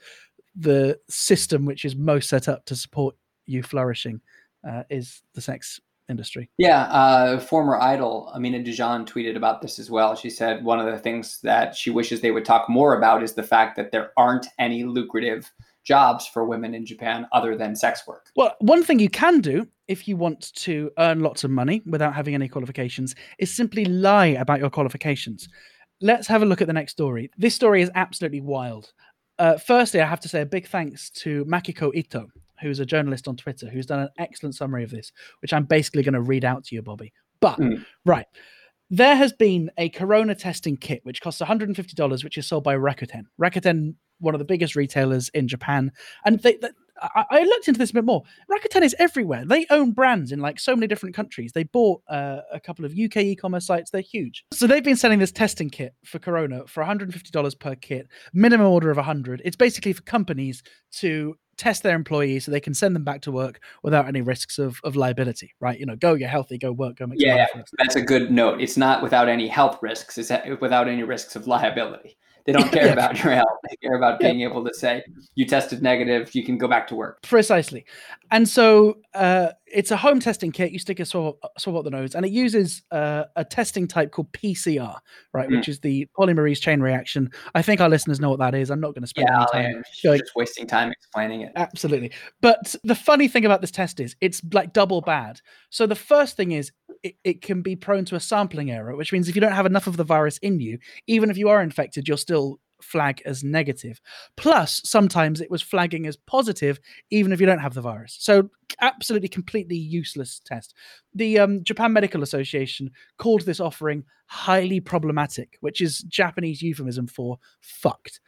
The 0.55 0.99
system 1.09 1.65
which 1.65 1.85
is 1.85 1.97
most 1.97 2.29
set 2.29 2.49
up 2.49 2.65
to 2.67 2.77
support 2.77 3.15
you 3.47 3.63
flourishing 3.63 4.21
uh, 4.69 4.83
is 4.91 5.23
the 5.35 5.41
sex 5.41 5.81
industry. 6.09 6.49
Yeah, 6.59 6.83
uh, 6.85 7.41
former 7.41 7.77
idol 7.81 8.31
Amina 8.35 8.63
Du 8.63 8.73
Jean 8.73 9.05
tweeted 9.05 9.37
about 9.37 9.61
this 9.61 9.79
as 9.79 9.91
well. 9.91 10.15
She 10.15 10.31
said 10.31 10.65
one 10.65 10.79
of 10.79 10.87
the 10.87 10.99
things 10.99 11.41
that 11.43 11.75
she 11.75 11.91
wishes 11.91 12.21
they 12.21 12.31
would 12.31 12.45
talk 12.45 12.69
more 12.69 12.97
about 12.97 13.23
is 13.23 13.35
the 13.35 13.43
fact 13.43 13.77
that 13.77 13.93
there 13.93 14.13
aren't 14.17 14.47
any 14.59 14.85
lucrative 14.85 15.53
jobs 15.85 16.27
for 16.27 16.45
women 16.45 16.75
in 16.75 16.85
Japan 16.85 17.27
other 17.33 17.57
than 17.57 17.77
sex 17.77 18.07
work. 18.07 18.27
Well, 18.35 18.55
one 18.61 18.83
thing 18.83 18.99
you 18.99 19.11
can 19.11 19.41
do 19.41 19.69
if 19.89 20.09
you 20.09 20.17
want 20.17 20.53
to 20.55 20.91
earn 20.99 21.21
lots 21.21 21.45
of 21.45 21.51
money 21.51 21.83
without 21.87 22.15
having 22.15 22.35
any 22.35 22.49
qualifications 22.49 23.15
is 23.39 23.55
simply 23.55 23.85
lie 23.85 24.27
about 24.27 24.59
your 24.59 24.71
qualifications. 24.71 25.49
Let's 26.01 26.27
have 26.27 26.43
a 26.43 26.47
look 26.47 26.61
at 26.61 26.67
the 26.67 26.73
next 26.73 26.93
story. 26.93 27.31
This 27.39 27.55
story 27.55 27.83
is 27.83 27.91
absolutely 27.95 28.41
wild. 28.41 28.93
Uh, 29.39 29.57
firstly, 29.59 30.01
I 30.01 30.07
have 30.07 30.21
to 30.21 30.29
say 30.29 30.41
a 30.41 30.47
big 30.47 30.67
thanks 30.67 31.11
to 31.11 31.45
Makiko 31.45 31.95
Ito, 31.95 32.27
who's 32.61 32.81
a 32.81 32.87
journalist 32.87 33.29
on 33.29 33.37
Twitter, 33.37 33.69
who's 33.69 33.87
done 33.87 34.01
an 34.01 34.09
excellent 34.19 34.55
summary 34.55 34.85
of 34.85 34.91
this, 34.91 35.13
which 35.41 35.53
I'm 35.53 35.65
basically 35.65 36.03
going 36.03 36.15
to 36.15 36.23
read 36.23 36.45
out 36.45 36.65
to 36.65 36.75
you, 36.75 36.83
Bobby. 36.83 37.13
But, 37.41 37.59
mm. 37.59 37.85
right. 38.05 38.27
There 38.89 39.17
has 39.17 39.33
been 39.33 39.71
a 39.79 39.89
corona 39.89 40.35
testing 40.35 40.77
kit 40.77 41.01
which 41.03 41.21
costs 41.21 41.43
$150, 41.43 42.25
which 42.25 42.39
is 42.39 42.47
sold 42.47 42.65
by 42.65 42.77
Rakuten. 42.77 43.25
Rakuten 43.41 43.95
one 44.21 44.35
of 44.35 44.39
the 44.39 44.45
biggest 44.45 44.77
retailers 44.77 45.29
in 45.31 45.49
Japan, 45.49 45.93
and 46.25 46.41
they, 46.41 46.57
they 46.57 46.71
I, 47.01 47.25
I, 47.31 47.43
looked 47.43 47.69
into 47.69 47.79
this 47.79 47.91
a 47.91 47.95
bit 47.95 48.05
more. 48.05 48.23
Rakuten 48.51 48.83
is 48.83 48.95
everywhere. 48.99 49.45
They 49.45 49.67
own 49.71 49.93
brands 49.93 50.33
in 50.33 50.41
like 50.41 50.59
so 50.59 50.75
many 50.75 50.87
different 50.87 51.15
countries. 51.15 51.53
They 51.53 51.65
bought 51.65 52.03
uh, 52.09 52.41
a 52.53 52.61
couple 52.61 52.85
of 52.85 52.93
UK 52.93 53.19
e-commerce 53.19 53.67
sites. 53.67 53.91
They're 53.91 54.01
huge. 54.01 54.45
So 54.53 54.67
they've 54.67 54.85
been 54.85 54.97
selling 54.97 55.19
this 55.19 55.33
testing 55.33 55.71
kit 55.71 55.95
for 56.05 56.19
Corona 56.19 56.67
for 56.67 56.83
$150 56.83 57.59
per 57.59 57.75
kit, 57.75 58.09
minimum 58.33 58.67
order 58.67 58.91
of 58.91 58.97
100. 58.97 59.43
It's 59.45 59.57
basically 59.57 59.93
for 59.93 60.03
companies 60.03 60.63
to 60.93 61.37
test 61.57 61.83
their 61.83 61.97
employees 61.97 62.45
so 62.45 62.51
they 62.51 62.61
can 62.61 62.75
send 62.75 62.95
them 62.95 63.05
back 63.05 63.23
to 63.23 63.33
work 63.33 63.61
without 63.83 64.07
any 64.07 64.21
risks 64.21 64.59
of, 64.59 64.79
of 64.85 64.95
liability, 64.97 65.55
right? 65.61 65.79
You 65.79 65.87
know, 65.87 65.97
go 65.97 66.17
get 66.17 66.31
healthy, 66.31 66.59
go 66.59 66.73
work, 66.73 66.97
go 66.97 67.07
make 67.07 67.21
yeah, 67.21 67.47
yeah. 67.55 67.63
that's 67.79 67.97
a 67.97 68.03
good 68.03 68.31
note. 68.31 68.61
It's 68.61 68.77
not 68.77 69.03
without 69.03 69.29
any 69.29 69.49
health 69.49 69.79
risks, 69.81 70.19
it's 70.19 70.31
without 70.61 70.89
any 70.89 71.03
risks 71.03 71.37
of 71.37 71.47
liability. 71.47 72.17
They 72.47 72.53
don't 72.53 72.71
care 72.71 72.93
about 72.93 73.23
your 73.23 73.35
health. 73.35 73.59
They 73.69 73.77
care 73.77 73.97
about 73.97 74.21
being 74.21 74.43
able 74.43 74.65
to 74.65 74.73
say 74.73 75.03
you 75.35 75.47
tested 75.47 75.83
negative, 75.83 76.35
you 76.35 76.45
can 76.45 76.59
go 76.59 76.69
back 76.69 76.87
to 76.89 76.95
work. 76.95 77.23
Precisely. 77.23 77.85
And 78.31 78.49
so 78.49 78.99
uh, 79.15 79.51
it's 79.77 79.91
a 79.91 79.97
home 79.97 80.21
testing 80.21 80.53
kit. 80.53 80.73
You 80.73 80.79
stick 80.79 81.01
a 81.01 81.05
swab, 81.05 81.35
swab 81.59 81.77
up 81.77 81.85
the 81.85 81.91
nose, 81.91 82.15
and 82.15 82.25
it 82.25 82.33
uses 82.33 82.83
uh, 82.91 83.25
a 83.37 83.45
testing 83.45 83.87
type 83.87 84.11
called 84.11 84.33
PCR, 84.33 84.97
right, 85.35 85.51
mm. 85.51 85.57
which 85.57 85.69
is 85.69 85.81
the 85.81 86.09
polymerase 86.19 86.61
chain 86.61 86.81
reaction. 86.81 87.31
I 87.55 87.61
think 87.61 87.83
our 87.83 87.91
listeners 87.91 88.19
know 88.19 88.31
what 88.31 88.39
that 88.39 88.55
is. 88.55 88.71
I'm 88.71 88.81
not 88.81 88.95
going 88.95 89.03
to 89.03 89.07
spend 89.07 89.29
yeah, 89.31 89.45
any 89.53 89.65
time 89.65 89.83
yeah, 90.03 90.17
just 90.17 90.31
wasting 90.35 90.67
time 90.67 90.91
explaining 90.91 91.43
it. 91.43 91.53
Absolutely. 91.57 92.11
But 92.41 92.75
the 92.85 92.95
funny 92.95 93.29
thing 93.29 93.45
about 93.45 93.61
this 93.61 93.71
test 93.71 94.01
is 94.01 94.17
it's 94.23 94.41
like 94.51 94.73
double 94.73 95.03
bad. 95.03 95.43
So 95.69 95.87
the 95.87 95.95
first 95.95 96.39
thing 96.39 96.53
is 96.53 96.73
it, 97.03 97.17
it 97.23 97.43
can 97.43 97.61
be 97.61 97.77
prone 97.77 98.07
to 98.07 98.17
a 98.17 98.21
sampling 98.21 98.71
error, 98.71 98.97
which 98.97 99.13
means 99.13 99.29
if 99.29 99.35
you 99.35 99.43
don't 99.43 99.53
have 99.53 99.67
enough 99.67 99.87
of 99.87 99.99
the 99.99 100.05
virus 100.05 100.39
in 100.39 100.59
you, 100.59 100.79
even 101.07 101.29
if 101.29 101.37
you 101.37 101.51
are 101.51 101.63
infected, 101.63 102.09
you're 102.09 102.17
still 102.17 102.61
flag 102.87 103.21
as 103.27 103.45
negative. 103.45 104.01
Plus, 104.37 104.81
sometimes 104.85 105.41
it 105.41 105.51
was 105.51 105.63
flagging 105.63 106.07
as 106.07 106.17
positive, 106.17 106.81
even 107.11 107.33
if 107.33 107.41
you 107.41 107.47
don't 107.47 107.59
have 107.59 107.75
the 107.75 107.81
virus. 107.81 108.17
So, 108.19 108.49
absolutely, 108.81 109.29
completely 109.29 109.77
useless 109.77 110.41
test. 110.45 110.75
The 111.15 111.39
um, 111.39 111.65
Japan 111.65 111.93
Medical 111.93 112.23
Association 112.23 112.91
called 113.19 113.43
this 113.43 113.61
offering 113.61 114.05
highly 114.27 114.81
problematic, 114.81 115.57
which 115.61 115.81
is 115.81 116.01
Japanese 116.01 116.63
euphemism 116.63 117.07
for 117.07 117.39
fucked. 117.61 118.21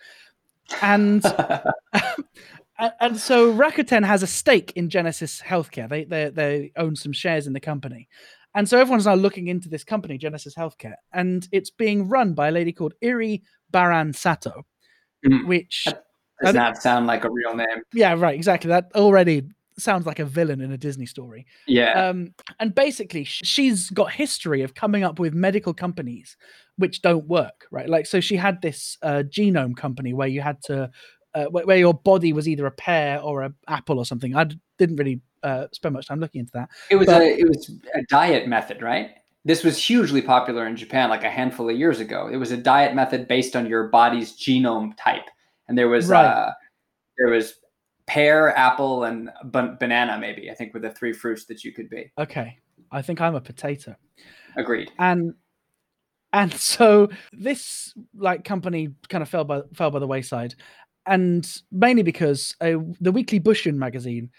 And. 0.83 1.25
and 3.01 3.18
so 3.18 3.53
Rakuten 3.53 4.05
has 4.05 4.23
a 4.23 4.27
stake 4.27 4.73
in 4.77 4.88
Genesis 4.88 5.42
Healthcare. 5.44 5.88
They, 5.88 6.05
they 6.05 6.29
they 6.31 6.73
own 6.77 6.94
some 6.94 7.12
shares 7.12 7.47
in 7.47 7.53
the 7.53 7.61
company, 7.61 8.09
and 8.59 8.68
so 8.68 8.77
everyone's 8.77 9.07
now 9.07 9.14
looking 9.14 9.47
into 9.47 9.68
this 9.68 9.85
company, 9.85 10.18
Genesis 10.18 10.53
Healthcare, 10.57 10.97
and 11.12 11.47
it's 11.53 11.71
being 11.71 12.09
run 12.09 12.35
by 12.35 12.49
a 12.49 12.51
lady 12.51 12.73
called 12.73 12.92
Iri 13.01 13.44
Baran 13.71 14.12
Sato, 14.12 14.66
mm. 15.25 15.47
which 15.47 15.87
does 16.42 16.57
not 16.57 16.77
sound 16.77 17.07
like 17.07 17.23
a 17.23 17.31
real 17.31 17.55
name. 17.55 17.85
Yeah, 17.92 18.16
right. 18.18 18.35
Exactly. 18.35 18.66
That 18.66 18.90
already 18.97 19.44
sounds 19.79 20.07
like 20.07 20.18
a 20.18 20.25
villain 20.25 20.61
in 20.61 20.73
a 20.73 20.77
Disney 20.77 21.07
story. 21.07 21.47
Yeah. 21.68 22.09
Um, 22.09 22.35
and 22.59 22.75
basically, 22.75 23.23
she's 23.23 23.90
got 23.90 24.11
history 24.11 24.62
of 24.62 24.75
coming 24.75 25.05
up 25.05 25.21
with 25.21 25.35
medical 25.35 25.73
companies 25.73 26.37
which 26.79 27.01
don't 27.01 27.29
work, 27.29 27.68
right? 27.71 27.88
Like, 27.88 28.07
so 28.07 28.18
she 28.18 28.35
had 28.35 28.61
this 28.61 28.99
uh, 29.03 29.23
genome 29.29 29.77
company 29.77 30.14
where 30.14 30.27
you 30.27 30.40
had 30.40 30.61
to, 30.64 30.90
uh, 31.35 31.44
where 31.44 31.77
your 31.77 31.94
body 31.94 32.33
was 32.33 32.49
either 32.49 32.66
a 32.66 32.73
pear 32.73 33.21
or 33.21 33.42
an 33.42 33.55
apple 33.68 33.99
or 33.99 34.05
something. 34.05 34.35
I 34.35 34.49
didn't 34.79 34.97
really 34.97 35.21
uh, 35.42 35.66
spend 35.72 35.94
much 35.94 36.07
time 36.07 36.20
looking 36.20 36.40
into 36.40 36.53
that. 36.53 36.68
It 36.90 36.96
was 36.96 37.07
but, 37.07 37.22
a 37.22 37.38
it 37.38 37.48
was 37.48 37.70
a 37.94 38.03
diet 38.09 38.48
method, 38.48 38.83
right? 38.83 39.11
this 39.48 39.64
was 39.64 39.83
hugely 39.83 40.20
popular 40.20 40.66
in 40.66 40.77
Japan 40.77 41.09
like 41.09 41.24
a 41.24 41.31
handful 41.31 41.70
of 41.70 41.77
years 41.77 42.01
ago. 42.01 42.29
It 42.31 42.37
was 42.37 42.53
a 42.53 42.57
diet 42.57 42.94
method 42.94 43.27
based 43.29 43.57
on 43.57 43.64
your 43.64 43.88
body's 43.88 44.37
genome 44.37 44.92
type, 44.98 45.24
and 45.68 45.79
there 45.79 45.88
was 45.88 46.09
right. 46.09 46.24
uh, 46.24 46.53
there 47.16 47.29
was 47.29 47.55
pear, 48.07 48.57
apple, 48.57 49.05
and 49.05 49.31
banana. 49.44 50.18
Maybe 50.20 50.51
I 50.51 50.55
think 50.55 50.74
were 50.74 50.81
the 50.81 50.90
three 50.90 51.14
fruits 51.14 51.46
that 51.46 51.64
you 51.64 51.72
could 51.72 51.88
be. 51.88 52.12
Okay, 52.18 52.59
I 52.92 53.01
think 53.01 53.22
I'm 53.22 53.37
a 53.37 53.40
potato. 53.40 53.96
Agreed. 54.57 54.90
And 54.98 55.35
and 56.35 56.53
so 56.61 57.09
this 57.33 57.94
like 58.14 58.44
company 58.44 58.90
kind 59.09 59.22
of 59.22 59.31
fell 59.31 59.44
by 59.44 59.62
fell 59.72 59.90
by 59.90 59.98
the 59.98 60.07
wayside, 60.07 60.57
and 61.07 61.62
mainly 61.72 62.03
because 62.03 62.55
uh, 62.61 62.74
the 63.01 63.12
Weekly 63.12 63.40
Bunshun 63.40 63.77
magazine 63.77 64.31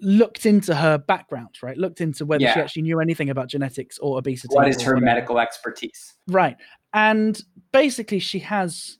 looked 0.00 0.46
into 0.46 0.74
her 0.74 0.98
background, 0.98 1.56
right? 1.62 1.76
Looked 1.76 2.00
into 2.00 2.24
whether 2.24 2.42
yeah. 2.42 2.54
she 2.54 2.60
actually 2.60 2.82
knew 2.82 3.00
anything 3.00 3.30
about 3.30 3.48
genetics 3.48 3.98
or 3.98 4.18
obesity. 4.18 4.54
What 4.54 4.68
is 4.68 4.80
her 4.82 4.94
whatever. 4.94 5.04
medical 5.04 5.40
expertise? 5.40 6.14
Right. 6.28 6.56
And 6.94 7.40
basically 7.72 8.18
she 8.18 8.38
has 8.40 8.98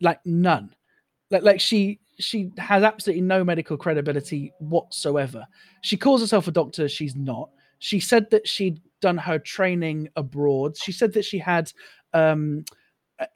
like 0.00 0.20
none. 0.24 0.74
Like 1.30 1.42
like 1.42 1.60
she 1.60 2.00
she 2.18 2.50
has 2.58 2.82
absolutely 2.82 3.22
no 3.22 3.44
medical 3.44 3.76
credibility 3.76 4.52
whatsoever. 4.58 5.46
She 5.82 5.96
calls 5.96 6.20
herself 6.20 6.48
a 6.48 6.52
doctor, 6.52 6.88
she's 6.88 7.14
not. 7.14 7.50
She 7.78 8.00
said 8.00 8.30
that 8.30 8.48
she'd 8.48 8.80
done 9.00 9.18
her 9.18 9.38
training 9.38 10.08
abroad. 10.16 10.76
She 10.76 10.90
said 10.90 11.12
that 11.12 11.24
she 11.24 11.38
had 11.38 11.72
um 12.14 12.64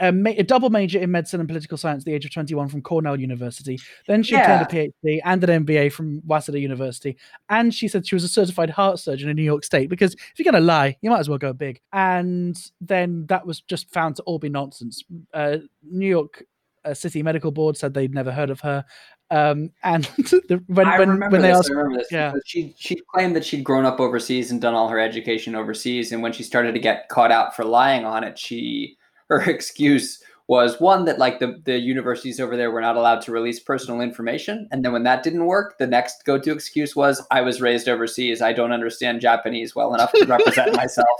a, 0.01 0.13
ma- 0.13 0.31
a, 0.31 0.43
double 0.43 0.71
major 0.71 0.99
in 0.99 1.11
medicine 1.11 1.41
and 1.41 1.49
political 1.49 1.77
science 1.77 2.03
at 2.03 2.07
the 2.07 2.15
age 2.15 2.25
of 2.25 2.33
21 2.33 2.69
from 2.69 2.83
Cornell 2.83 3.19
University. 3.19 3.79
Then 4.07 4.23
she 4.23 4.35
yeah. 4.35 4.61
obtained 4.61 4.93
a 5.05 5.07
PhD 5.07 5.21
and 5.25 5.45
an 5.45 5.65
MBA 5.65 5.93
from 5.93 6.21
Waseda 6.23 6.61
University. 6.61 7.17
And 7.49 7.75
she 7.75 7.89
said 7.89 8.07
she 8.07 8.15
was 8.15 8.25
a 8.25 8.29
certified 8.29 8.71
heart 8.71 8.99
surgeon 8.99 9.29
in 9.29 9.37
New 9.37 9.43
York 9.43 9.65
State 9.65 9.89
because 9.89 10.15
if 10.15 10.39
you're 10.39 10.51
going 10.51 10.61
to 10.61 10.67
lie, 10.67 10.97
you 11.01 11.11
might 11.11 11.21
as 11.21 11.29
well 11.29 11.39
go 11.39 11.53
big. 11.53 11.81
And 11.93 12.59
then 12.81 13.27
that 13.27 13.47
was 13.47 13.61
just 13.61 13.91
found 13.93 14.17
to 14.17 14.23
all 14.23 14.39
be 14.39 14.49
nonsense. 14.49 15.03
Uh, 15.35 15.59
New 15.83 16.09
York 16.09 16.45
uh, 16.85 16.95
City 16.95 17.23
Medical 17.23 17.51
Board 17.51 17.77
said 17.77 17.95
they'd 17.95 18.15
never 18.15 18.33
heard 18.33 18.51
of 18.51 18.61
her. 18.61 18.85
Um, 19.31 19.71
and 19.83 20.05
the, 20.17 20.63
when, 20.67 20.87
I 20.87 20.99
when, 20.99 21.19
when 21.31 21.43
they 21.43 21.51
asked, 21.51 21.71
I 21.71 21.75
remember 21.75 21.99
this 21.99 22.13
yeah. 22.13 22.35
she 22.45 22.75
she 22.77 22.97
claimed 23.13 23.35
that 23.35 23.45
she'd 23.45 23.65
grown 23.65 23.87
up 23.87 23.99
overseas 23.99 24.51
and 24.51 24.61
done 24.61 24.75
all 24.75 24.89
her 24.89 24.99
education 24.99 25.55
overseas, 25.55 26.13
and 26.13 26.23
when 26.23 26.33
she 26.33 26.43
started 26.43 26.73
to 26.73 26.81
get 26.81 27.09
caught 27.09 27.33
out 27.33 27.57
for 27.57 27.65
lying 27.65 28.05
on 28.05 28.25
it, 28.25 28.39
she 28.39 28.99
her 29.41 29.51
excuse 29.51 30.23
was 30.49 30.81
one 30.81 31.05
that 31.05 31.19
like 31.19 31.39
the, 31.39 31.61
the 31.65 31.79
universities 31.79 32.41
over 32.41 32.57
there 32.57 32.71
were 32.71 32.81
not 32.81 32.97
allowed 32.97 33.23
to 33.23 33.33
release 33.33 33.61
personal 33.61 34.01
information. 34.01 34.69
And 34.71 34.85
then 34.85 34.93
when 34.93 35.05
that 35.05 35.23
didn't 35.23 35.47
work 35.47 35.79
the 35.79 35.87
next 35.87 36.25
go-to 36.25 36.53
excuse 36.53 36.95
was 36.97 37.25
i 37.31 37.41
was 37.41 37.61
raised 37.61 37.89
overseas. 37.89 38.43
I 38.43 38.53
don't 38.53 38.73
understand 38.73 39.21
japanese 39.21 39.75
well 39.75 39.95
enough 39.95 40.13
to 40.13 40.27
represent 40.27 40.77
myself 40.77 41.19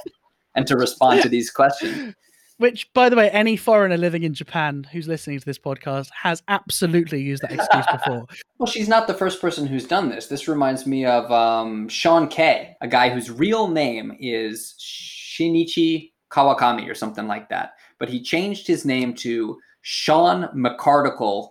and 0.55 0.67
to 0.67 0.77
respond 0.77 1.23
to 1.23 1.29
these 1.29 1.51
questions. 1.51 2.15
Which 2.59 2.93
by 2.93 3.09
the 3.09 3.17
way 3.17 3.31
any 3.31 3.57
foreigner 3.57 3.97
living 3.97 4.25
in 4.25 4.35
japan 4.35 4.87
who's 4.93 5.09
listening 5.09 5.39
to 5.39 5.47
this 5.47 5.59
podcast 5.59 6.11
has 6.21 6.43
absolutely 6.49 7.23
used 7.23 7.43
that 7.43 7.53
excuse 7.53 7.87
before. 7.91 8.27
Well 8.59 8.71
she's 8.71 8.89
not 8.89 9.07
the 9.07 9.15
first 9.15 9.41
person 9.41 9.67
who's 9.67 9.87
done 9.87 10.09
this. 10.09 10.27
This 10.27 10.47
reminds 10.47 10.87
me 10.87 11.05
of 11.05 11.33
um, 11.33 11.89
Sean 11.89 12.29
K 12.29 12.77
a 12.81 12.89
guy 12.89 13.09
whose 13.09 13.31
real 13.31 13.69
name 13.69 14.17
is 14.21 14.75
shinichi 14.79 16.13
kawakami 16.31 16.89
or 16.91 16.95
something 16.95 17.27
like 17.27 17.49
that 17.49 17.73
but 18.03 18.09
he 18.09 18.21
changed 18.21 18.67
his 18.67 18.85
name 18.85 19.15
to 19.15 19.61
Sean 19.83 20.49
McCardicle, 20.57 21.51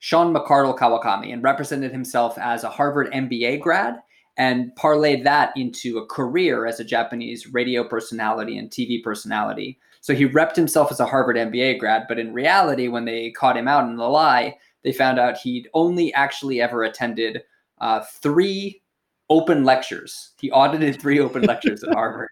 Sean 0.00 0.34
McArdle 0.34 0.76
Kawakami, 0.78 1.32
and 1.32 1.42
represented 1.42 1.92
himself 1.92 2.36
as 2.36 2.62
a 2.62 2.68
Harvard 2.68 3.10
MBA 3.10 3.62
grad 3.62 3.96
and 4.36 4.70
parlayed 4.78 5.24
that 5.24 5.56
into 5.56 5.96
a 5.96 6.04
career 6.04 6.66
as 6.66 6.78
a 6.78 6.84
Japanese 6.84 7.54
radio 7.54 7.82
personality 7.82 8.58
and 8.58 8.68
TV 8.68 9.02
personality. 9.02 9.78
So 10.02 10.14
he 10.14 10.28
repped 10.28 10.56
himself 10.56 10.92
as 10.92 11.00
a 11.00 11.06
Harvard 11.06 11.36
MBA 11.36 11.78
grad, 11.78 12.04
but 12.06 12.18
in 12.18 12.34
reality, 12.34 12.88
when 12.88 13.06
they 13.06 13.30
caught 13.30 13.56
him 13.56 13.66
out 13.66 13.88
in 13.88 13.96
the 13.96 14.10
lie, 14.10 14.58
they 14.84 14.92
found 14.92 15.18
out 15.18 15.38
he'd 15.38 15.70
only 15.72 16.12
actually 16.12 16.60
ever 16.60 16.82
attended 16.82 17.40
uh, 17.80 18.04
three 18.20 18.82
open 19.30 19.64
lectures. 19.64 20.32
He 20.38 20.50
audited 20.50 21.00
three 21.00 21.18
open 21.18 21.42
lectures 21.46 21.82
at 21.82 21.94
Harvard. 21.94 22.28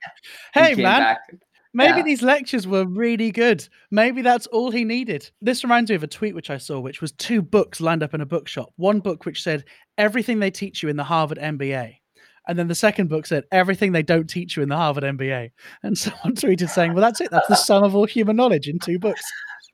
hey, 0.53 0.75
man. 0.75 1.01
Back. 1.01 1.21
Maybe 1.77 1.99
yeah. 1.99 2.05
these 2.05 2.23
lectures 2.23 2.67
were 2.67 2.87
really 2.87 3.31
good. 3.31 3.69
Maybe 3.91 4.23
that's 4.23 4.47
all 4.47 4.71
he 4.71 4.83
needed. 4.83 5.31
This 5.43 5.63
reminds 5.63 5.91
me 5.91 5.97
of 5.97 6.03
a 6.03 6.07
tweet 6.07 6.35
which 6.35 6.49
I 6.49 6.57
saw, 6.57 6.81
which 6.81 7.03
was 7.03 7.13
two 7.13 7.43
books 7.43 7.83
lined 7.83 8.03
up 8.03 8.15
in 8.15 8.23
a 8.23 8.27
bookshop. 8.27 8.73
One 8.77 9.01
book 9.01 9.27
which 9.27 9.43
said 9.43 9.63
everything 9.99 10.39
they 10.39 10.51
teach 10.51 10.83
you 10.83 10.89
in 10.89 10.97
the 10.97 11.05
Harvard 11.05 11.37
MBA. 11.37 11.97
And 12.49 12.59
then 12.59 12.69
the 12.69 12.75
second 12.75 13.11
book 13.11 13.27
said 13.27 13.45
everything 13.53 13.93
they 13.93 14.03
don't 14.03 14.27
teach 14.27 14.57
you 14.57 14.63
in 14.63 14.71
the 14.71 14.77
Harvard 14.77 15.05
MBA. 15.05 15.51
And 15.83 15.99
someone 15.99 16.35
tweeted 16.35 16.71
saying, 16.71 16.95
Well, 16.95 17.03
that's 17.03 17.21
it. 17.21 17.31
That's 17.31 17.49
the 17.49 17.57
sum 17.57 17.85
of 17.85 17.95
all 17.95 18.07
human 18.07 18.37
knowledge 18.37 18.69
in 18.69 18.79
two 18.79 18.99
books. 18.99 19.21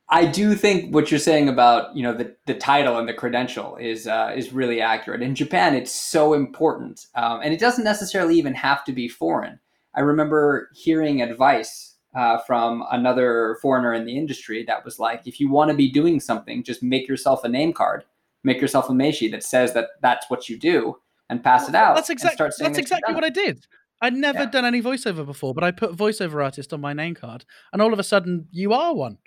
I 0.09 0.27
do 0.27 0.57
think 0.57 0.93
what 0.93 1.12
you're 1.12 1.21
saying 1.21 1.49
about 1.49 1.95
you 1.95 2.03
know 2.03 2.15
the, 2.15 2.35
the 2.47 2.55
title 2.55 2.99
and 2.99 3.09
the 3.09 3.15
credential 3.15 3.77
is 3.77 4.09
uh, 4.09 4.33
is 4.37 4.53
really 4.53 4.81
accurate. 4.81 5.23
In 5.23 5.37
Japan, 5.37 5.77
it's 5.77 5.93
so 5.93 6.33
important, 6.33 7.07
um, 7.15 7.41
and 7.45 7.55
it 7.55 7.61
doesn't 7.61 7.85
necessarily 7.85 8.37
even 8.37 8.55
have 8.55 8.85
to 8.87 8.93
be 8.93 9.07
foreign. 9.07 9.61
I 9.95 10.01
remember 10.01 10.71
hearing 10.75 11.23
advice 11.23 11.91
uh, 12.14 12.38
from 12.38 12.85
another 12.90 13.59
foreigner 13.62 13.94
in 13.94 14.05
the 14.05 14.16
industry 14.16 14.64
that 14.64 14.85
was 14.85 14.98
like, 14.98 15.27
if 15.27 15.40
you 15.40 15.51
want 15.51 15.70
to 15.70 15.77
be 15.77 15.90
doing 15.90 16.20
something, 16.20 16.62
just 16.62 16.83
make 16.83 17.09
yourself 17.09 17.44
a 17.44 17.48
name 17.48 17.72
card, 17.72 18.05
make 18.44 18.61
yourself 18.61 18.88
a 18.90 18.92
meishi 18.92 19.31
that 19.31 19.42
says 19.42 19.72
that 19.75 19.88
that's 20.01 20.29
what 20.29 20.48
you 20.48 20.59
do, 20.59 20.96
and 21.31 21.42
pass 21.42 21.68
it 21.68 21.75
out. 21.75 21.94
That's 21.94 22.11
exactly 22.11 22.44
that's 22.44 22.59
that 22.59 22.79
exactly 22.79 23.14
what 23.14 23.25
I 23.25 23.31
did. 23.31 23.66
I'd 24.01 24.14
never 24.14 24.40
yeah. 24.40 24.51
done 24.51 24.64
any 24.64 24.83
voiceover 24.83 25.25
before, 25.25 25.55
but 25.55 25.62
I 25.62 25.70
put 25.70 25.96
voiceover 25.96 26.42
artist 26.42 26.72
on 26.72 26.81
my 26.81 26.92
name 26.92 27.14
card, 27.14 27.44
and 27.72 27.81
all 27.81 27.92
of 27.92 27.98
a 27.98 28.05
sudden, 28.05 28.48
you 28.51 28.72
are 28.72 28.94
one. 28.94 29.18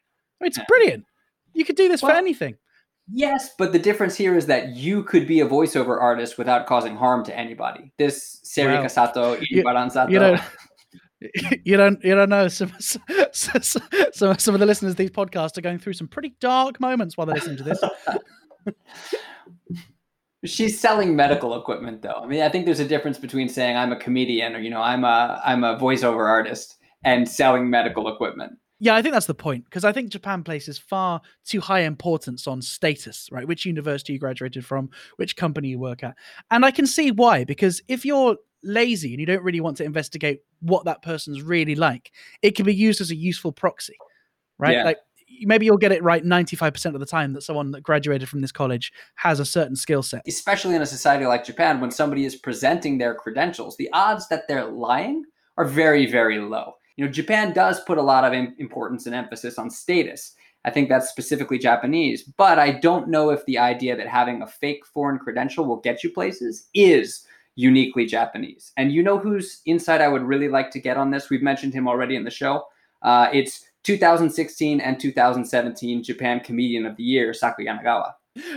It's 0.41 0.57
yeah. 0.57 0.65
brilliant. 0.67 1.05
You 1.53 1.63
could 1.63 1.77
do 1.77 1.87
this 1.87 2.01
well, 2.01 2.11
for 2.11 2.17
anything. 2.17 2.57
Yes, 3.11 3.51
but 3.57 3.71
the 3.71 3.79
difference 3.79 4.15
here 4.15 4.35
is 4.35 4.47
that 4.47 4.75
you 4.75 5.03
could 5.03 5.27
be 5.27 5.39
a 5.39 5.47
voiceover 5.47 6.01
artist 6.01 6.37
without 6.37 6.65
causing 6.65 6.95
harm 6.95 7.23
to 7.25 7.37
anybody. 7.37 7.91
This 7.97 8.41
Serika 8.43 8.81
well, 8.81 8.89
Sato, 8.89 9.37
Ibaran 9.51 9.91
Sato. 9.91 10.11
You 10.11 10.19
know, 10.19 10.37
you 11.63 11.77
don't 11.77 12.03
you 12.03 12.15
don't 12.15 12.29
know 12.29 12.47
some, 12.47 12.71
some 12.79 13.61
some 13.61 14.37
some 14.37 14.53
of 14.53 14.59
the 14.59 14.65
listeners 14.65 14.91
of 14.91 14.97
these 14.97 15.11
podcasts 15.11 15.57
are 15.57 15.61
going 15.61 15.79
through 15.79 15.93
some 15.93 16.07
pretty 16.07 16.35
dark 16.39 16.79
moments 16.79 17.17
while 17.17 17.27
they're 17.27 17.35
listening 17.35 17.57
to 17.57 17.63
this. 17.63 17.81
She's 20.45 20.79
selling 20.79 21.15
medical 21.15 21.59
equipment 21.59 22.01
though. 22.01 22.21
I 22.23 22.27
mean, 22.27 22.41
I 22.41 22.49
think 22.49 22.65
there's 22.65 22.79
a 22.79 22.87
difference 22.87 23.17
between 23.17 23.49
saying 23.49 23.75
I'm 23.75 23.91
a 23.91 23.99
comedian 23.99 24.55
or 24.55 24.59
you 24.59 24.69
know, 24.69 24.81
I'm 24.81 25.03
a 25.03 25.41
I'm 25.43 25.63
a 25.63 25.77
voiceover 25.77 26.27
artist 26.27 26.77
and 27.03 27.27
selling 27.27 27.69
medical 27.69 28.13
equipment. 28.13 28.53
Yeah, 28.79 28.95
I 28.95 29.01
think 29.01 29.13
that's 29.13 29.25
the 29.25 29.33
point 29.33 29.63
because 29.65 29.85
I 29.85 29.93
think 29.93 30.09
Japan 30.09 30.43
places 30.43 30.77
far 30.77 31.21
too 31.45 31.61
high 31.61 31.81
importance 31.81 32.45
on 32.45 32.61
status, 32.61 33.29
right? 33.31 33.47
Which 33.47 33.65
university 33.65 34.13
you 34.13 34.19
graduated 34.19 34.65
from, 34.65 34.89
which 35.15 35.37
company 35.37 35.69
you 35.69 35.79
work 35.79 36.03
at. 36.03 36.15
And 36.51 36.65
I 36.65 36.71
can 36.71 36.85
see 36.85 37.11
why 37.11 37.45
because 37.45 37.81
if 37.87 38.05
you're 38.05 38.35
lazy 38.65 39.11
and 39.13 39.19
you 39.19 39.25
don't 39.25 39.43
really 39.43 39.61
want 39.61 39.77
to 39.77 39.83
investigate 39.83 40.41
what 40.59 40.85
that 40.85 41.01
person's 41.01 41.41
really 41.41 41.75
like, 41.75 42.11
it 42.41 42.55
can 42.55 42.65
be 42.65 42.73
used 42.73 43.01
as 43.01 43.11
a 43.11 43.15
useful 43.15 43.51
proxy, 43.51 43.95
right? 44.57 44.77
Yeah. 44.77 44.83
Like 44.83 44.97
maybe 45.41 45.65
you'll 45.65 45.77
get 45.77 45.91
it 45.91 46.03
right 46.03 46.23
95% 46.23 46.93
of 46.93 46.99
the 46.99 47.05
time 47.05 47.33
that 47.33 47.43
someone 47.43 47.71
that 47.71 47.81
graduated 47.81 48.29
from 48.29 48.41
this 48.41 48.51
college 48.51 48.91
has 49.15 49.39
a 49.39 49.45
certain 49.45 49.75
skill 49.75 50.03
set. 50.03 50.23
Especially 50.27 50.75
in 50.75 50.81
a 50.81 50.85
society 50.85 51.25
like 51.25 51.45
Japan, 51.45 51.79
when 51.79 51.91
somebody 51.91 52.25
is 52.25 52.35
presenting 52.35 52.97
their 52.97 53.15
credentials, 53.15 53.77
the 53.77 53.89
odds 53.93 54.27
that 54.29 54.47
they're 54.47 54.65
lying 54.65 55.23
are 55.57 55.65
very, 55.65 56.05
very 56.05 56.39
low. 56.39 56.73
You 56.95 57.05
know, 57.05 57.11
Japan 57.11 57.53
does 57.53 57.81
put 57.81 57.97
a 57.97 58.03
lot 58.03 58.23
of 58.23 58.33
importance 58.57 59.05
and 59.05 59.15
emphasis 59.15 59.57
on 59.57 59.69
status. 59.69 60.35
I 60.63 60.71
think 60.71 60.89
that's 60.89 61.09
specifically 61.09 61.59
Japanese, 61.59 62.23
but 62.23 62.57
I 62.57 62.71
don't 62.71 63.09
know 63.09 63.29
if 63.29 63.45
the 63.45 63.59
idea 63.59 63.95
that 63.95 64.07
having 64.07 64.41
a 64.41 64.47
fake 64.47 64.85
foreign 64.85 65.19
credential 65.19 65.65
will 65.65 65.79
get 65.79 66.03
you 66.03 66.09
places 66.09 66.67
is 66.73 67.25
uniquely 67.55 68.05
Japanese. 68.05 68.71
And 68.77 68.91
you 68.91 69.01
know 69.03 69.17
whose 69.17 69.61
insight 69.65 70.01
I 70.01 70.07
would 70.07 70.23
really 70.23 70.49
like 70.49 70.71
to 70.71 70.79
get 70.79 70.97
on 70.97 71.11
this? 71.11 71.29
We've 71.29 71.41
mentioned 71.41 71.73
him 71.73 71.87
already 71.87 72.15
in 72.15 72.23
the 72.23 72.31
show. 72.31 72.65
Uh, 73.01 73.29
it's 73.33 73.65
2016 73.83 74.81
and 74.81 74.99
2017 74.99 76.03
Japan 76.03 76.39
Comedian 76.39 76.85
of 76.85 76.95
the 76.97 77.03
Year, 77.03 77.33
Saku 77.33 77.63
Yanagawa. 77.63 78.13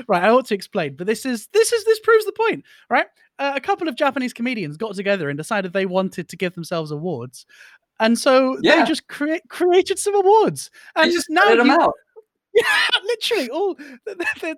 Right, 0.09 0.25
I 0.25 0.31
ought 0.31 0.47
to 0.47 0.55
explain, 0.55 0.97
but 0.97 1.07
this 1.07 1.25
is 1.25 1.47
this 1.53 1.73
is 1.73 1.85
this 1.85 2.01
proves 2.01 2.25
the 2.25 2.33
point, 2.33 2.65
right? 2.91 3.07
Uh, 3.39 3.53
a 3.55 3.61
couple 3.61 3.87
of 3.87 3.95
Japanese 3.95 4.33
comedians 4.33 4.77
got 4.77 4.97
together 4.97 5.29
and 5.29 5.37
decided 5.37 5.73
they 5.73 5.87
wanted 5.87 6.29
to 6.29 6.37
give 6.37 6.55
themselves 6.55 6.91
awards, 6.91 7.47
and 8.01 8.19
so 8.19 8.59
yeah. 8.61 8.81
they 8.81 8.85
just 8.85 9.07
cre- 9.07 9.37
created 9.49 9.97
some 10.01 10.17
awards, 10.17 10.73
and 10.97 11.13
just 11.13 11.31
now 11.31 11.43
out. 11.71 11.93
Yeah, 12.55 12.63
literally. 13.05 13.51
All 13.51 13.77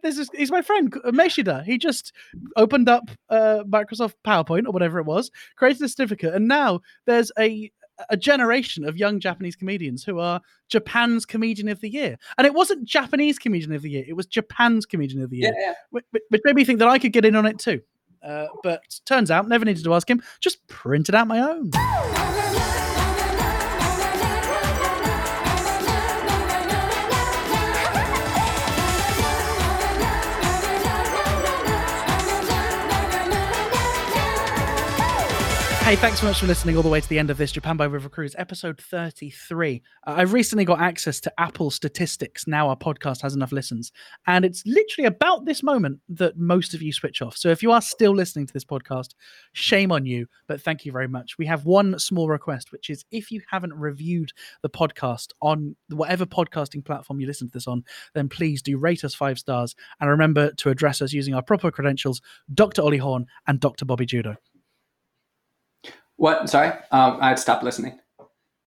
this 0.02 0.18
is 0.18 0.30
he's 0.34 0.50
my 0.50 0.62
friend 0.62 0.92
Meshida. 0.92 1.64
He 1.64 1.78
just 1.78 2.12
opened 2.56 2.88
up 2.88 3.10
uh, 3.28 3.64
Microsoft 3.68 4.14
PowerPoint 4.26 4.66
or 4.66 4.72
whatever 4.72 4.98
it 4.98 5.06
was, 5.06 5.30
created 5.56 5.82
a 5.82 5.88
certificate, 5.88 6.34
and 6.34 6.48
now 6.48 6.80
there's 7.06 7.32
a 7.38 7.70
a 8.08 8.16
generation 8.16 8.84
of 8.86 8.96
young 8.96 9.20
Japanese 9.20 9.54
comedians 9.54 10.02
who 10.04 10.18
are 10.18 10.40
Japan's 10.68 11.26
comedian 11.26 11.68
of 11.68 11.80
the 11.80 11.90
year. 11.90 12.16
And 12.38 12.46
it 12.46 12.54
wasn't 12.54 12.84
Japanese 12.84 13.38
comedian 13.38 13.72
of 13.72 13.82
the 13.82 13.90
year; 13.90 14.04
it 14.06 14.14
was 14.14 14.26
Japan's 14.26 14.86
comedian 14.86 15.22
of 15.22 15.30
the 15.30 15.38
year, 15.38 15.52
yeah, 15.56 15.66
yeah. 15.66 15.74
Which, 15.90 16.04
which, 16.28 16.40
made 16.44 16.56
me 16.56 16.64
think 16.64 16.78
that 16.78 16.88
I 16.88 16.98
could 16.98 17.12
get 17.12 17.24
in 17.24 17.36
on 17.36 17.46
it 17.46 17.58
too. 17.58 17.80
Uh, 18.22 18.46
but 18.62 18.82
turns 19.06 19.30
out, 19.30 19.48
never 19.48 19.64
needed 19.64 19.84
to 19.84 19.94
ask 19.94 20.08
him. 20.08 20.22
Just 20.40 20.66
printed 20.68 21.14
out 21.14 21.26
my 21.26 21.40
own. 21.40 21.70
Hey, 35.90 35.96
thanks 35.96 36.20
so 36.20 36.26
much 36.26 36.38
for 36.38 36.46
listening 36.46 36.76
all 36.76 36.84
the 36.84 36.88
way 36.88 37.00
to 37.00 37.08
the 37.08 37.18
end 37.18 37.30
of 37.30 37.36
this 37.36 37.50
Japan 37.50 37.76
by 37.76 37.84
River 37.84 38.08
Cruise, 38.08 38.36
episode 38.38 38.80
33. 38.80 39.82
Uh, 40.06 40.14
I've 40.18 40.32
recently 40.32 40.64
got 40.64 40.80
access 40.80 41.18
to 41.18 41.32
Apple 41.36 41.68
statistics. 41.68 42.46
Now 42.46 42.68
our 42.68 42.76
podcast 42.76 43.22
has 43.22 43.34
enough 43.34 43.50
listens. 43.50 43.90
And 44.28 44.44
it's 44.44 44.64
literally 44.64 45.08
about 45.08 45.46
this 45.46 45.64
moment 45.64 45.98
that 46.10 46.38
most 46.38 46.74
of 46.74 46.80
you 46.80 46.92
switch 46.92 47.20
off. 47.22 47.36
So 47.36 47.48
if 47.48 47.60
you 47.60 47.72
are 47.72 47.82
still 47.82 48.14
listening 48.14 48.46
to 48.46 48.52
this 48.52 48.64
podcast, 48.64 49.14
shame 49.52 49.90
on 49.90 50.06
you, 50.06 50.28
but 50.46 50.62
thank 50.62 50.84
you 50.84 50.92
very 50.92 51.08
much. 51.08 51.38
We 51.38 51.46
have 51.46 51.64
one 51.64 51.98
small 51.98 52.28
request, 52.28 52.70
which 52.70 52.88
is 52.88 53.04
if 53.10 53.32
you 53.32 53.42
haven't 53.50 53.74
reviewed 53.74 54.30
the 54.62 54.70
podcast 54.70 55.32
on 55.42 55.74
whatever 55.88 56.24
podcasting 56.24 56.84
platform 56.84 57.18
you 57.18 57.26
listen 57.26 57.48
to 57.48 57.52
this 57.52 57.66
on, 57.66 57.82
then 58.14 58.28
please 58.28 58.62
do 58.62 58.78
rate 58.78 59.02
us 59.02 59.16
five 59.16 59.40
stars. 59.40 59.74
And 60.00 60.08
remember 60.08 60.52
to 60.52 60.70
address 60.70 61.02
us 61.02 61.12
using 61.12 61.34
our 61.34 61.42
proper 61.42 61.72
credentials, 61.72 62.22
Dr. 62.54 62.80
Ollie 62.80 62.98
Horn 62.98 63.26
and 63.48 63.58
Dr. 63.58 63.84
Bobby 63.84 64.06
Judo. 64.06 64.36
What? 66.20 66.50
Sorry, 66.50 66.68
um, 66.90 67.16
I 67.22 67.34
stopped 67.36 67.64
listening. 67.64 67.99